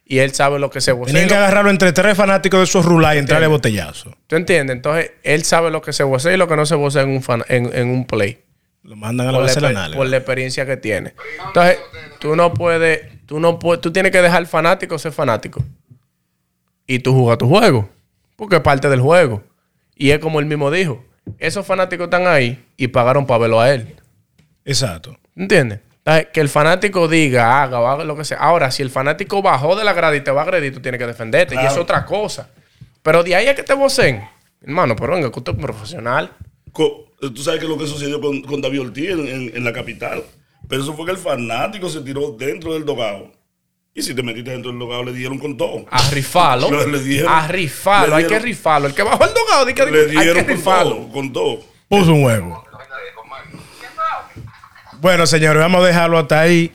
Y 0.04 0.18
él 0.18 0.32
sabe 0.32 0.58
lo 0.58 0.70
que 0.70 0.80
se 0.80 0.92
vocea. 0.92 1.12
Tenían 1.12 1.28
que 1.28 1.34
agarrarlo 1.36 1.70
entre 1.70 1.92
tres 1.92 2.16
fanáticos 2.16 2.60
de 2.60 2.64
esos 2.64 2.84
rulay 2.84 3.16
y 3.16 3.20
entrarle 3.20 3.46
botellazo. 3.46 4.16
¿Tú 4.26 4.36
entiendes? 4.36 4.76
Entonces, 4.76 5.12
él 5.22 5.42
sabe 5.44 5.70
lo 5.70 5.80
que 5.80 5.92
se 5.92 6.02
vocea 6.04 6.32
y 6.32 6.36
lo 6.36 6.46
que 6.48 6.56
no 6.56 6.66
se 6.66 6.74
vocea 6.74 7.02
en 7.02 7.10
un, 7.10 7.22
fan- 7.22 7.44
en, 7.48 7.70
en 7.74 7.88
un 7.88 8.04
play. 8.06 8.38
Lo 8.82 8.94
mandan 8.94 9.28
a 9.28 9.32
la 9.32 9.38
base 9.38 9.60
la 9.60 9.90
por 9.94 10.06
la 10.06 10.16
experiencia 10.18 10.64
que 10.66 10.76
tiene. 10.76 11.14
Entonces, 11.48 11.78
tú 12.20 12.36
no 12.36 12.52
puedes, 12.54 13.26
tú 13.26 13.40
no 13.40 13.58
puedes, 13.58 13.80
tú 13.80 13.92
tienes 13.92 14.12
que 14.12 14.22
dejar 14.22 14.46
fanático 14.46 14.96
ser 14.98 15.10
fanático. 15.12 15.64
Y 16.86 17.00
tú 17.00 17.12
jugas 17.12 17.38
tu 17.38 17.48
juego. 17.48 17.88
Porque 18.36 18.56
es 18.56 18.62
parte 18.62 18.88
del 18.88 19.00
juego. 19.00 19.42
Y 19.94 20.10
es 20.10 20.18
como 20.18 20.40
él 20.40 20.46
mismo 20.46 20.70
dijo. 20.70 21.04
Esos 21.38 21.66
fanáticos 21.66 22.04
están 22.04 22.26
ahí 22.26 22.64
y 22.76 22.88
pagaron 22.88 23.26
para 23.26 23.38
verlo 23.38 23.60
a 23.60 23.72
él. 23.72 23.96
Exacto. 24.64 25.16
¿Entiendes? 25.34 25.80
Que 26.32 26.40
el 26.40 26.48
fanático 26.48 27.08
diga, 27.08 27.62
haga, 27.62 27.80
o 27.80 27.86
haga 27.88 28.04
lo 28.04 28.16
que 28.16 28.24
sea. 28.24 28.38
Ahora, 28.38 28.70
si 28.70 28.82
el 28.82 28.90
fanático 28.90 29.42
bajó 29.42 29.74
de 29.74 29.82
la 29.84 29.92
grada 29.92 30.14
y 30.14 30.20
te 30.20 30.30
va 30.30 30.42
a 30.42 30.44
agredir, 30.44 30.72
tú 30.72 30.80
tienes 30.80 31.00
que 31.00 31.06
defenderte. 31.06 31.54
Y 31.56 31.58
es 31.66 31.76
otra 31.76 32.04
cosa. 32.04 32.48
Pero 33.02 33.24
de 33.24 33.34
ahí 33.34 33.48
a 33.48 33.54
que 33.56 33.64
te 33.64 33.74
vocen. 33.74 34.22
Hermano, 34.62 34.94
pero 34.94 35.14
venga, 35.14 35.30
que 35.32 35.38
usted 35.38 35.52
es 35.54 35.58
profesional. 35.60 36.30
Co- 36.72 37.04
Tú 37.18 37.38
sabes 37.42 37.60
que 37.60 37.66
lo 37.66 37.78
que 37.78 37.86
sucedió 37.86 38.20
con, 38.20 38.42
con 38.42 38.60
David 38.60 38.82
Ortiz 38.82 39.10
en, 39.10 39.26
en- 39.26 39.56
en 39.56 39.64
la 39.64 39.72
capital. 39.72 40.22
Pero 40.68 40.82
eso 40.82 40.92
fue 40.94 41.06
que 41.06 41.12
el 41.12 41.16
fanático 41.18 41.88
se 41.88 42.02
tiró 42.02 42.32
dentro 42.32 42.74
del 42.74 42.84
dogado. 42.84 43.32
Y 43.98 44.02
si 44.02 44.14
te 44.14 44.22
metiste 44.22 44.50
dentro 44.50 44.70
del 44.70 44.78
dogado, 44.78 45.04
le 45.04 45.12
dieron 45.14 45.38
con 45.38 45.56
todo. 45.56 45.86
A 45.90 46.10
rifarlo. 46.10 46.70
Le- 46.70 46.86
le 46.98 47.02
dieron- 47.02 47.32
a 47.32 47.48
rifarlo. 47.48 48.08
le 48.08 48.14
Hay 48.16 48.22
que 48.24 48.28
dieron- 48.28 48.44
rifarlo. 48.44 48.86
El 48.88 48.94
que 48.94 49.02
bajó 49.02 49.24
el 49.24 49.32
dogado, 49.34 49.64
di 49.64 49.72
que 49.74 49.86
Le 49.86 50.00
hay 50.00 50.06
que 50.06 50.20
dieron 50.20 50.44
con 50.44 50.54
rifarlo. 50.56 50.90
todo, 50.96 51.08
con 51.12 51.32
todo. 51.32 51.64
Puso 51.88 52.12
un 52.12 52.24
huevo. 52.24 52.62
Bueno, 55.00 55.26
señores, 55.26 55.60
vamos 55.60 55.82
a 55.82 55.86
dejarlo 55.86 56.18
hasta 56.18 56.40
ahí. 56.40 56.72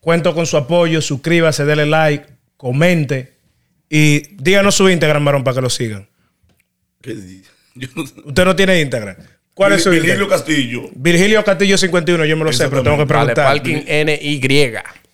Cuento 0.00 0.34
con 0.34 0.46
su 0.46 0.56
apoyo. 0.56 1.00
Suscríbase, 1.02 1.64
dele 1.64 1.86
like, 1.86 2.26
comente. 2.56 3.34
Y 3.90 4.34
díganos 4.42 4.74
su 4.74 4.88
Instagram, 4.88 5.24
varón, 5.24 5.44
para 5.44 5.56
que 5.56 5.60
lo 5.62 5.70
sigan. 5.70 6.08
¿Qué 7.00 7.14
di- 7.14 7.42
yo 7.74 7.88
no 7.94 8.06
sé. 8.06 8.14
Usted 8.24 8.44
no 8.44 8.56
tiene 8.56 8.80
Instagram. 8.80 9.16
¿Cuál 9.54 9.72
es 9.72 9.82
su 9.82 9.90
Virgilio 9.90 10.14
Instagram? 10.16 10.38
Castillo. 10.38 10.82
Virgilio 10.94 11.44
Castillo 11.44 11.78
51, 11.78 12.24
yo 12.26 12.36
me 12.36 12.44
lo 12.44 12.52
sé, 12.52 12.68
pero 12.68 12.82
tengo 12.82 12.96
que 12.98 13.04
Vale, 13.04 13.32
preguntar. 13.34 13.44
parking 13.46 13.82
NY. 13.86 14.40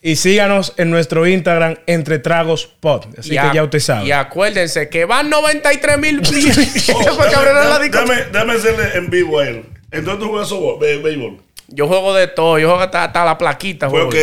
Y 0.06 0.16
síganos 0.16 0.74
en 0.76 0.90
nuestro 0.90 1.26
Instagram, 1.26 1.76
Entre 1.86 2.18
Tragos 2.18 2.66
Pod. 2.66 3.06
Así 3.16 3.30
Y 3.30 3.32
que 3.32 3.38
a- 3.38 3.54
ya 3.54 3.64
usted 3.64 3.78
sabe. 3.80 4.06
Y 4.06 4.12
acuérdense 4.12 4.90
que 4.90 5.06
van 5.06 5.30
93 5.30 5.98
mil 5.98 6.20
Oh, 6.94 7.00
abran 7.22 7.54
la 7.54 7.78
déjame, 7.78 7.84
discoteca. 7.88 8.04
déjame- 8.04 8.30
déjame 8.30 8.52
hacerle 8.52 8.98
en 8.98 9.08
vivo 9.08 9.38
a 9.38 9.48
él. 9.48 9.64
Entonces 9.90 10.20
tú 10.22 10.28
juegas 10.28 11.02
béisbol. 11.02 11.38
Yo 11.68 11.88
juego 11.88 12.12
de 12.12 12.26
todo. 12.26 12.58
Yo 12.58 12.68
juego 12.68 12.82
hasta, 12.82 13.04
hasta 13.04 13.24
la 13.24 13.38
plaquita. 13.38 13.88
Pues 13.88 14.04
ok, 14.04 14.14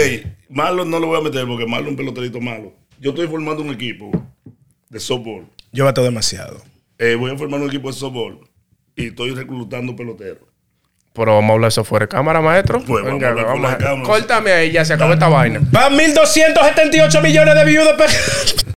Marlon 0.49 0.87
no 0.87 0.99
lo 0.99 1.07
voy 1.07 1.17
a 1.19 1.23
meter 1.23 1.47
porque 1.47 1.65
Marlon 1.65 1.87
es 1.87 1.91
un 1.93 1.97
peloterito 1.97 2.39
malo. 2.39 2.73
Yo 2.99 3.09
estoy 3.09 3.25
formando 3.27 3.63
un 3.63 3.71
equipo 3.73 4.11
de 4.87 4.99
softball. 4.99 5.47
Yo 5.71 5.85
bateo 5.85 6.03
demasiado. 6.03 6.61
Eh, 6.99 7.15
voy 7.15 7.31
a 7.31 7.37
formar 7.39 7.59
un 7.59 7.67
equipo 7.69 7.87
de 7.91 7.97
softball 7.97 8.39
y 8.95 9.07
estoy 9.07 9.31
reclutando 9.31 9.95
peloteros. 9.95 10.43
Pero 11.13 11.35
vamos 11.35 11.49
a 11.49 11.53
hablar 11.53 11.67
eso 11.67 11.83
fuera 11.83 12.05
de 12.05 12.09
cámara, 12.09 12.39
maestro. 12.41 12.81
Pues 12.87 13.03
vamos 13.03 13.21
a 13.71 13.77
de. 13.77 14.03
Córtame 14.05 14.51
ahí, 14.53 14.71
ya 14.71 14.85
se 14.85 14.93
acabó 14.93 15.11
esta 15.13 15.27
vaina. 15.27 15.59
Van 15.71 15.93
1.278 15.93 17.21
millones 17.21 17.53
de 17.55 17.65
viudas. 17.65 17.93
pe- 17.97 18.60